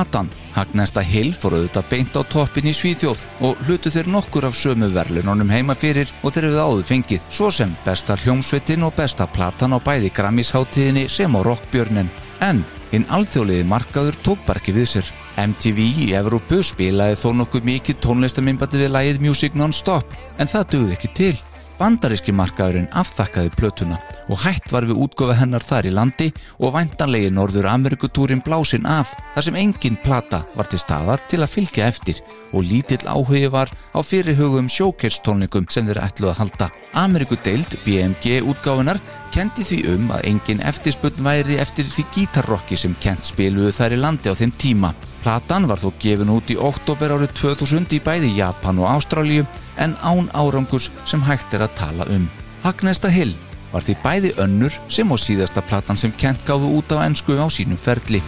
Platan, 0.00 0.30
Hagnesta 0.56 1.02
Hill 1.04 1.34
fór 1.36 1.58
auðvitað 1.58 1.88
beint 1.90 2.14
á 2.16 2.24
toppin 2.24 2.70
í 2.70 2.72
Svíþjóð 2.72 3.20
og 3.44 3.58
hlutu 3.66 3.90
þeir 3.92 4.06
nokkur 4.08 4.46
af 4.48 4.56
sömu 4.56 4.86
verlunonum 4.94 5.52
heima 5.52 5.74
fyrir 5.76 6.08
og 6.24 6.32
þeir 6.32 6.46
hefði 6.46 6.62
áður 6.62 6.86
fengið, 6.88 7.26
svo 7.28 7.50
sem 7.52 7.74
besta 7.84 8.16
hljómsveitin 8.22 8.86
og 8.88 8.94
besta 8.96 9.26
platan 9.28 9.76
á 9.76 9.78
bæði 9.84 10.08
Grammisháttíðinni 10.16 11.04
sem 11.12 11.36
á 11.36 11.40
Rockbjörnin. 11.44 12.08
En 12.40 12.64
hinn 12.94 13.04
alþjóðliði 13.12 13.68
markaður 13.68 14.16
tók 14.24 14.40
bara 14.48 14.62
ekki 14.62 14.78
við 14.78 14.88
sér. 14.94 15.12
MTV 15.36 15.84
í 16.06 16.10
Evrópu 16.16 16.62
spilaði 16.64 17.20
þó 17.20 17.28
nokkuð 17.42 17.68
mikið 17.68 18.00
tónlistamimbati 18.00 18.80
við 18.80 18.94
lægið 18.96 19.24
Music 19.28 19.60
Non-Stop 19.60 20.16
en 20.40 20.48
það 20.48 20.68
dögði 20.78 20.96
ekki 20.96 21.12
til. 21.20 21.34
Bandaríski 21.80 22.32
markaðurinn 22.36 22.90
afþakkaði 22.92 23.54
plötuna 23.56 23.96
og 24.30 24.42
hætt 24.42 24.68
var 24.68 24.84
við 24.84 24.98
útgofa 25.00 25.34
hennar 25.38 25.64
þar 25.64 25.88
í 25.88 25.92
landi 25.96 26.26
og 26.60 26.74
væntanlegi 26.74 27.30
Norður 27.32 27.70
Amerikutúrin 27.70 28.42
blásinn 28.44 28.84
af 28.84 29.14
þar 29.34 29.46
sem 29.46 29.56
engin 29.62 29.96
plata 30.04 30.42
var 30.58 30.68
til 30.68 30.80
staðar 30.82 31.22
til 31.32 31.40
að 31.40 31.54
fylgja 31.54 31.88
eftir 31.88 32.20
og 32.52 32.66
lítill 32.68 33.00
áhugi 33.08 33.48
var 33.50 33.72
á 33.96 33.98
fyrirhugum 34.04 34.68
sjókerstónleikum 34.68 35.70
sem 35.72 35.88
þeir 35.88 36.02
ætluð 36.04 36.34
að 36.34 36.40
halda. 36.42 36.68
Amerikudeild 37.00 37.78
BMG 37.86 38.42
útgáfinar 38.44 39.00
kendi 39.32 39.64
því 39.64 39.80
um 39.94 40.12
að 40.12 40.26
engin 40.34 40.62
eftirspunn 40.66 41.24
væri 41.24 41.56
eftir 41.62 41.88
því 41.88 42.06
gítarrocki 42.14 42.76
sem 42.76 42.96
kent 43.00 43.24
spiluðu 43.30 43.72
þær 43.72 43.96
í 43.96 44.02
landi 44.04 44.28
á 44.28 44.36
þeim 44.36 44.52
tíma. 44.60 44.92
Platan 45.24 45.68
var 45.68 45.80
þó 45.80 45.90
gefin 46.02 46.32
út 46.32 46.50
í 46.52 46.58
oktober 46.60 47.16
árið 47.16 47.34
2000 47.40 47.96
í 47.96 48.04
bæði 48.04 48.34
Japan 48.38 48.80
og 48.80 48.88
Ástrálíu 48.94 49.46
en 49.80 49.96
án 50.04 50.30
árangurs 50.36 50.90
sem 51.08 51.22
hægt 51.24 51.54
er 51.56 51.66
að 51.66 51.76
tala 51.80 52.08
um. 52.12 52.28
Hagnesta 52.62 53.08
Hill 53.08 53.34
var 53.72 53.84
því 53.86 53.96
bæði 54.04 54.32
önnur 54.44 54.78
sem 54.88 55.10
á 55.10 55.16
síðasta 55.16 55.64
platan 55.64 55.98
sem 56.00 56.12
Kent 56.20 56.44
gáfi 56.46 56.68
út 56.68 56.92
á 56.92 57.02
ennsku 57.06 57.38
á 57.40 57.48
sínum 57.48 57.80
ferli. 57.80 58.22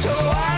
So 0.00 0.53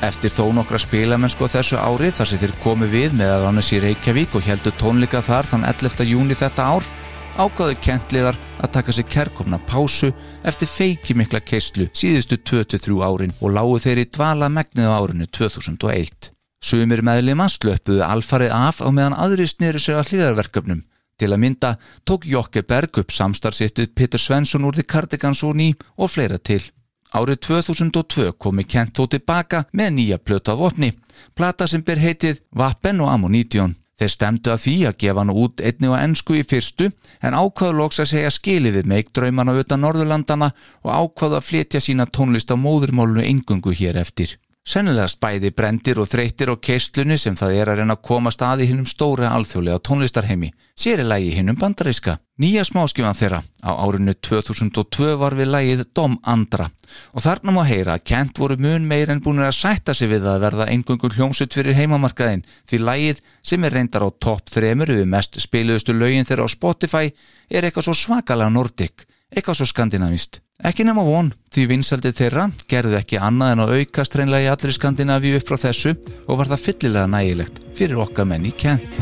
Eftir 0.00 0.32
þó 0.32 0.46
nokkra 0.56 0.78
spilamennsku 0.80 1.44
á 1.44 1.52
þessu 1.52 1.76
ári 1.76 2.08
þar 2.16 2.28
sem 2.30 2.40
þeir 2.40 2.54
komu 2.62 2.86
við 2.88 3.12
meðal 3.18 3.50
annars 3.50 3.68
í 3.76 3.82
Reykjavík 3.82 4.32
og 4.38 4.46
heldu 4.48 4.72
tónleika 4.80 5.20
þar 5.20 5.48
þann 5.50 5.66
11. 5.68 6.06
júni 6.08 6.36
þetta 6.40 6.68
ár 6.72 6.86
ágáðu 7.36 7.76
kentliðar 7.84 8.38
að 8.64 8.72
taka 8.78 8.94
sér 8.96 9.06
kerkomna 9.12 9.58
pásu 9.68 10.08
eftir 10.40 10.72
feiki 10.72 11.16
mikla 11.20 11.42
keislu 11.44 11.90
síðustu 11.92 12.40
23 12.40 12.96
árin 13.04 13.36
og 13.44 13.52
lágu 13.58 13.76
þeir 13.84 14.00
í 14.00 14.08
dvala 14.08 14.48
megnið 14.48 14.88
á 14.88 14.96
árinu 14.96 15.28
2001. 15.28 16.32
Sumir 16.64 17.04
meðlima 17.04 17.50
slöpuðu 17.52 18.00
alfarið 18.08 18.56
af 18.56 18.80
á 18.80 18.88
meðan 18.88 19.20
aðri 19.20 19.50
snýru 19.52 19.84
sér 19.84 20.00
að 20.00 20.14
hlýðarverkefnum. 20.14 20.82
Til 21.20 21.28
að 21.28 21.42
mynda 21.44 21.76
tók 22.08 22.24
Jokke 22.24 22.64
Berg 22.64 23.04
upp 23.04 23.12
samstarfsittið 23.12 23.92
Petur 23.92 24.20
Svensson 24.20 24.64
úr 24.64 24.80
því 24.80 24.88
Cardigans 24.88 25.44
og 25.44 25.58
ný 25.60 25.74
og 26.00 26.08
fleira 26.08 26.40
til. 26.40 26.62
Árið 27.10 27.40
2002 27.46 28.32
komi 28.38 28.64
Kent 28.64 28.94
þó 28.94 29.08
tilbaka 29.10 29.64
með 29.74 29.94
nýja 29.96 30.18
plötu 30.22 30.52
af 30.52 30.60
opni, 30.70 30.92
plata 31.34 31.66
sem 31.66 31.82
ber 31.82 31.98
heitið 31.98 32.38
Vappen 32.54 33.02
og 33.02 33.10
Ammonítjón. 33.10 33.74
Þeir 34.00 34.12
stemdu 34.14 34.52
að 34.54 34.62
því 34.64 34.74
að 34.88 34.98
gefa 35.02 35.20
hann 35.20 35.32
út 35.42 35.60
einni 35.60 35.90
og 35.90 35.98
ennsku 35.98 36.38
í 36.38 36.44
fyrstu 36.48 36.86
en 37.20 37.34
ákvaðu 37.36 37.74
loks 37.76 38.00
að 38.00 38.12
segja 38.14 38.30
skilið 38.32 38.78
við 38.78 38.88
meik 38.92 39.10
draumana 39.12 39.56
utan 39.60 39.82
Norðurlandana 39.84 40.52
og 40.86 40.94
ákvaðu 40.94 41.36
að 41.36 41.48
fletja 41.48 41.82
sína 41.84 42.06
tónlist 42.08 42.54
á 42.54 42.56
móðurmálunu 42.56 43.26
engungu 43.26 43.74
hér 43.76 44.00
eftir. 44.00 44.38
Sennilegast 44.70 45.18
bæði 45.18 45.48
brendir 45.50 45.98
og 45.98 46.06
þreytir 46.06 46.52
og 46.52 46.60
keistlunni 46.62 47.16
sem 47.18 47.34
það 47.34 47.56
er 47.58 47.70
að 47.72 47.80
reyna 47.80 47.96
að 47.96 48.04
koma 48.06 48.30
staði 48.30 48.68
hinnum 48.68 48.86
stóra 48.86 49.32
alþjóðlega 49.34 49.80
tónlistarheimi, 49.88 50.52
sér 50.78 51.00
er 51.02 51.08
lægi 51.10 51.32
hinnum 51.34 51.56
bandaríska. 51.58 52.20
Nýja 52.38 52.62
smáskjöfan 52.68 53.16
þeirra 53.18 53.40
á 53.66 53.70
árinu 53.82 54.14
2002 54.14 55.16
var 55.18 55.34
við 55.34 55.50
lægið 55.50 55.82
Dom 55.90 56.14
Andra 56.22 56.68
og 57.10 57.24
þarna 57.24 57.54
má 57.56 57.64
heyra 57.66 57.96
að 57.98 58.04
Kent 58.12 58.38
voru 58.38 58.60
mun 58.62 58.86
meir 58.86 59.10
en 59.10 59.22
búin 59.24 59.42
að 59.42 59.56
sætta 59.58 59.94
sig 59.94 60.12
við 60.12 60.28
að 60.30 60.44
verða 60.44 60.68
einhverjum 60.70 61.16
hljómsutt 61.16 61.56
fyrir 61.58 61.74
heimamarkaðin 61.74 62.44
því 62.70 62.80
lægið 62.84 63.24
sem 63.42 63.66
er 63.66 63.74
reyndar 63.74 64.06
á 64.06 64.10
topp 64.22 64.54
þremur 64.54 64.94
við 65.00 65.10
mest 65.16 65.40
spiluðustu 65.42 65.96
lögin 65.98 66.30
þeirra 66.30 66.46
á 66.46 66.54
Spotify 66.54 67.10
er 67.50 67.66
eitthvað 67.66 67.90
svo 67.90 67.96
svakalega 68.04 68.54
nordik, 68.54 69.02
eitthvað 69.34 69.64
svo 69.64 69.68
skandinavist. 69.72 70.44
Ekki 70.60 70.84
nema 70.84 71.00
von, 71.06 71.30
því 71.54 71.62
vinsaldið 71.70 72.18
þeirra 72.18 72.42
gerðu 72.68 72.98
ekki 72.98 73.20
annað 73.24 73.54
en 73.54 73.62
að 73.64 73.72
aukast 73.78 74.16
reynlega 74.18 74.44
í 74.44 74.50
allri 74.52 74.76
Skandinavíu 74.76 75.40
upp 75.40 75.48
frá 75.48 75.62
þessu 75.64 75.94
og 76.26 76.36
var 76.36 76.52
það 76.52 76.66
fyllilega 76.66 77.12
nægilegt 77.16 77.62
fyrir 77.80 78.04
okkar 78.04 78.28
menn 78.28 78.44
í 78.44 78.52
Kent. 78.52 79.00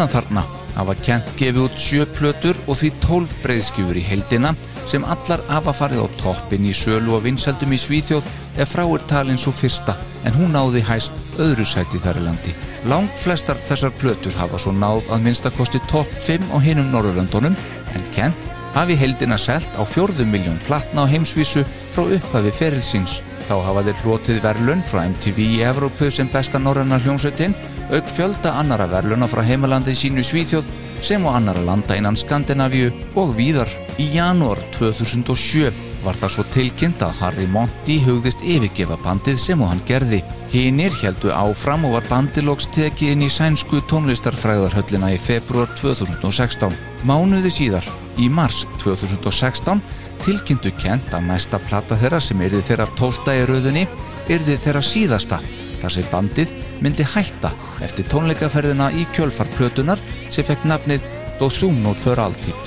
Síðan 0.00 0.14
þarna 0.14 0.42
hafa 0.78 0.92
Kent 1.04 1.32
gefið 1.36 1.58
út 1.60 1.74
sjö 1.76 2.04
plötur 2.16 2.56
og 2.72 2.78
því 2.80 2.88
tólf 3.02 3.34
breyðskjúfur 3.42 3.98
í 4.00 4.04
heldina 4.06 4.54
sem 4.88 5.04
allar 5.04 5.42
hafa 5.50 5.74
farið 5.76 6.06
á 6.08 6.16
toppin 6.22 6.64
í 6.64 6.72
sölu 6.72 7.18
og 7.18 7.26
vinsaldum 7.26 7.74
í 7.76 7.78
Svíþjóð 7.82 8.30
ef 8.64 8.72
frá 8.72 8.86
er 8.86 9.04
talin 9.10 9.36
svo 9.36 9.52
fyrsta 9.52 9.98
en 10.24 10.38
hún 10.38 10.56
náði 10.56 10.80
hæst 10.88 11.12
öðru 11.36 11.68
sæti 11.68 12.00
þar 12.00 12.22
í 12.22 12.24
landi. 12.30 12.56
Lang 12.88 13.12
flestar 13.20 13.60
þessar 13.60 13.92
plötur 14.00 14.40
hafa 14.40 14.62
svo 14.62 14.72
náð 14.72 15.04
að 15.12 15.26
minnstakosti 15.26 15.84
topp 15.92 16.16
5 16.16 16.48
á 16.48 16.56
hinum 16.64 16.88
Norrlöndunum 16.94 17.58
en 17.92 18.12
Kent 18.16 18.48
hafi 18.72 18.96
heldina 18.96 19.36
selt 19.36 19.76
á 19.76 19.84
fjörðum 19.84 20.32
miljón 20.32 20.62
platna 20.64 21.04
á 21.04 21.12
heimsvísu 21.12 21.66
frá 21.92 22.08
upphafi 22.08 22.56
ferilsins. 22.56 23.20
Þá 23.50 23.56
hafa 23.66 23.82
þeir 23.82 24.02
hlotið 24.04 24.36
verðlun 24.44 24.82
frá 24.86 25.00
MTV 25.08 25.38
í 25.42 25.62
Evrópu 25.66 26.06
sem 26.14 26.28
besta 26.30 26.60
norrannar 26.62 27.02
hljómsveitin 27.02 27.56
auk 27.90 28.06
fjölda 28.14 28.52
annara 28.60 28.86
verðluna 28.86 29.26
frá 29.26 29.40
heimalandi 29.42 29.90
sínu 29.98 30.22
Svíþjóð 30.22 30.68
sem 31.02 31.24
og 31.26 31.34
annara 31.34 31.64
landa 31.66 31.96
innan 31.98 32.14
Skandinavíu 32.14 32.92
og 33.18 33.32
víðar. 33.34 33.66
Í 33.98 34.06
janúar 34.14 34.60
2007 34.76 35.72
var 36.04 36.14
það 36.20 36.34
svo 36.36 36.44
tilkynnt 36.54 37.02
að 37.02 37.16
Harry 37.24 37.48
Monty 37.50 37.96
hugðist 38.04 38.44
yfirgefa 38.46 39.00
bandið 39.02 39.40
sem 39.42 39.64
og 39.64 39.72
hann 39.72 39.82
gerði. 39.88 40.20
Hinnir 40.54 40.94
heldu 41.02 41.32
áfram 41.34 41.88
og 41.88 41.96
var 41.96 42.06
bandilóks 42.06 42.70
tekið 42.76 43.16
inn 43.16 43.26
í 43.26 43.32
sænsku 43.34 43.82
tónlistarfræðarhöllina 43.90 45.10
í 45.16 45.18
februar 45.18 45.74
2016. 45.80 46.78
Mánuði 47.02 47.50
síðar, 47.50 47.90
í 48.20 48.30
mars 48.30 48.62
2016, 48.78 49.82
tilkynntu 50.24 50.72
kent 50.80 51.14
að 51.16 51.28
næsta 51.30 51.60
platta 51.68 51.98
þeirra 52.00 52.20
sem 52.24 52.40
erði 52.44 52.60
þeirra 52.68 52.88
tólta 52.98 53.34
í 53.36 53.46
rauðunni 53.48 53.86
erði 54.30 54.58
þeirra 54.64 54.82
síðasta 54.84 55.40
þar 55.80 55.94
sem 55.94 56.10
bandið 56.12 56.52
myndi 56.84 57.06
hætta 57.14 57.52
eftir 57.84 58.08
tónleikaferðina 58.10 58.90
í 58.96 59.06
kjölfarplötunar 59.16 60.00
sem 60.28 60.46
fekk 60.46 60.68
nafnið 60.68 61.06
Dosumnót 61.40 62.00
för 62.04 62.20
alltid. 62.20 62.66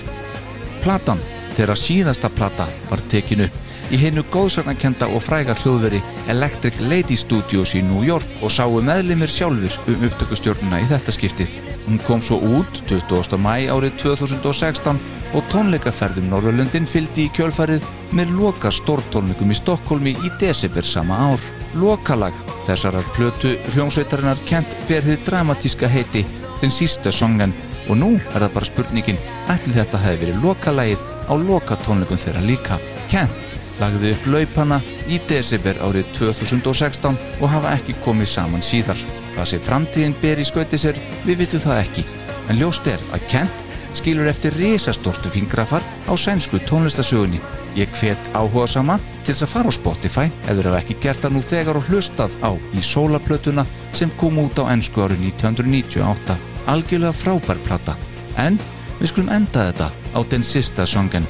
Platan, 0.82 1.20
þeirra 1.54 1.76
síðasta 1.78 2.32
plata, 2.34 2.66
var 2.90 3.04
tekinu 3.12 3.46
í 3.94 3.98
hennu 4.02 4.24
góðsagnakenda 4.34 5.06
og 5.14 5.22
fræga 5.22 5.54
hljóðveri 5.60 6.00
Electric 6.32 6.80
Lady 6.82 7.18
Studios 7.20 7.76
í 7.78 7.84
New 7.86 8.02
York 8.06 8.26
og 8.42 8.52
sáu 8.54 8.80
meðlimir 8.82 9.30
sjálfur 9.30 9.76
um 9.92 10.06
upptökustjórnuna 10.08 10.82
í 10.82 10.88
þetta 10.90 11.14
skiptið. 11.14 11.58
Hún 11.86 12.00
kom 12.08 12.24
svo 12.26 12.40
út 12.42 12.82
20. 12.90 13.38
mæ 13.38 13.70
árið 13.70 13.98
2016 14.02 15.02
og 15.34 15.46
tónleikaferðum 15.54 16.32
Norrlundin 16.32 16.90
fylgdi 16.90 17.28
í 17.28 17.34
kjölfarið 17.38 17.86
með 18.18 18.34
loka 18.38 18.72
stórtónleikum 18.74 19.54
í 19.54 19.58
Stokkólmi 19.60 20.16
í 20.16 20.34
desember 20.42 20.88
sama 20.88 21.20
ár. 21.30 21.50
Lokalag 21.78 22.38
þessarar 22.68 23.06
plötu 23.18 23.56
hljómsveitarinnar 23.74 24.42
kent 24.50 24.78
berðið 24.90 25.26
dramatíska 25.28 25.90
heiti 25.90 26.26
den 26.62 26.74
sísta 26.74 27.12
songan 27.12 27.54
og 27.90 27.98
nú 28.00 28.14
er 28.32 28.40
það 28.46 28.54
bara 28.56 28.70
spurningin 28.70 29.26
ætli 29.52 29.76
þetta 29.76 30.02
hefði 30.06 30.22
verið 30.24 30.46
lokalagið 30.48 31.10
á 31.28 31.34
lokatónleikum 31.36 32.22
þeirra 32.22 32.46
líka. 32.48 32.80
Kent 33.12 33.60
lagði 33.82 34.14
upp 34.14 34.30
laupana 34.30 34.80
í 35.10 35.20
desember 35.30 35.80
árið 35.86 36.12
2016 36.18 37.18
og 37.40 37.52
hafa 37.52 37.74
ekki 37.78 37.98
komið 38.06 38.32
saman 38.36 38.66
síðar. 38.66 39.00
Það 39.34 39.50
sem 39.50 39.66
framtíðin 39.66 40.18
ber 40.22 40.42
í 40.42 40.46
skauti 40.48 40.80
sér, 40.80 41.00
við 41.26 41.44
vitum 41.44 41.64
það 41.64 41.82
ekki. 41.84 42.06
En 42.50 42.60
ljóst 42.60 42.88
er 42.92 43.02
að 43.16 43.28
Kent 43.32 43.64
skilur 43.94 44.28
eftir 44.30 44.54
risastortu 44.58 45.30
fingrafar 45.34 45.84
á 46.10 46.14
sænsku 46.18 46.60
tónlistasögunni. 46.68 47.42
Ég 47.78 47.90
hvet 47.98 48.30
áhuga 48.34 48.68
sama 48.68 49.00
til 49.24 49.34
þess 49.34 49.46
að 49.48 49.54
fara 49.54 49.74
á 49.74 49.78
Spotify 49.78 50.26
eða 50.50 50.70
ef 50.70 50.80
ekki 50.82 51.00
gert 51.02 51.26
það 51.26 51.36
nú 51.36 51.42
þegar 51.42 51.80
og 51.80 51.90
hlustað 51.90 52.38
á 52.46 52.52
í 52.74 52.82
sólaplötuna 52.82 53.66
sem 53.94 54.14
kom 54.18 54.38
út 54.42 54.58
á 54.62 54.70
ennsku 54.74 55.06
árið 55.06 55.26
1998. 55.34 56.38
Algjörlega 56.70 57.14
frábær 57.14 57.62
plata. 57.66 57.98
En 58.38 58.58
við 59.00 59.14
skulum 59.14 59.34
enda 59.34 59.70
þetta 59.70 59.92
á 59.94 60.20
den 60.30 60.46
sista 60.46 60.86
songen. 60.86 61.28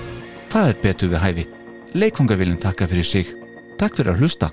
Hvað 0.52 0.74
er 0.74 0.82
betur 0.84 1.14
við 1.14 1.24
hæfi? 1.24 1.62
Leikongavillin 1.94 2.58
þakka 2.58 2.88
fyrir 2.89 3.06
sig. 3.06 3.28
Takk 3.78 4.00
fyrir 4.00 4.16
að 4.16 4.24
hlusta. 4.24 4.48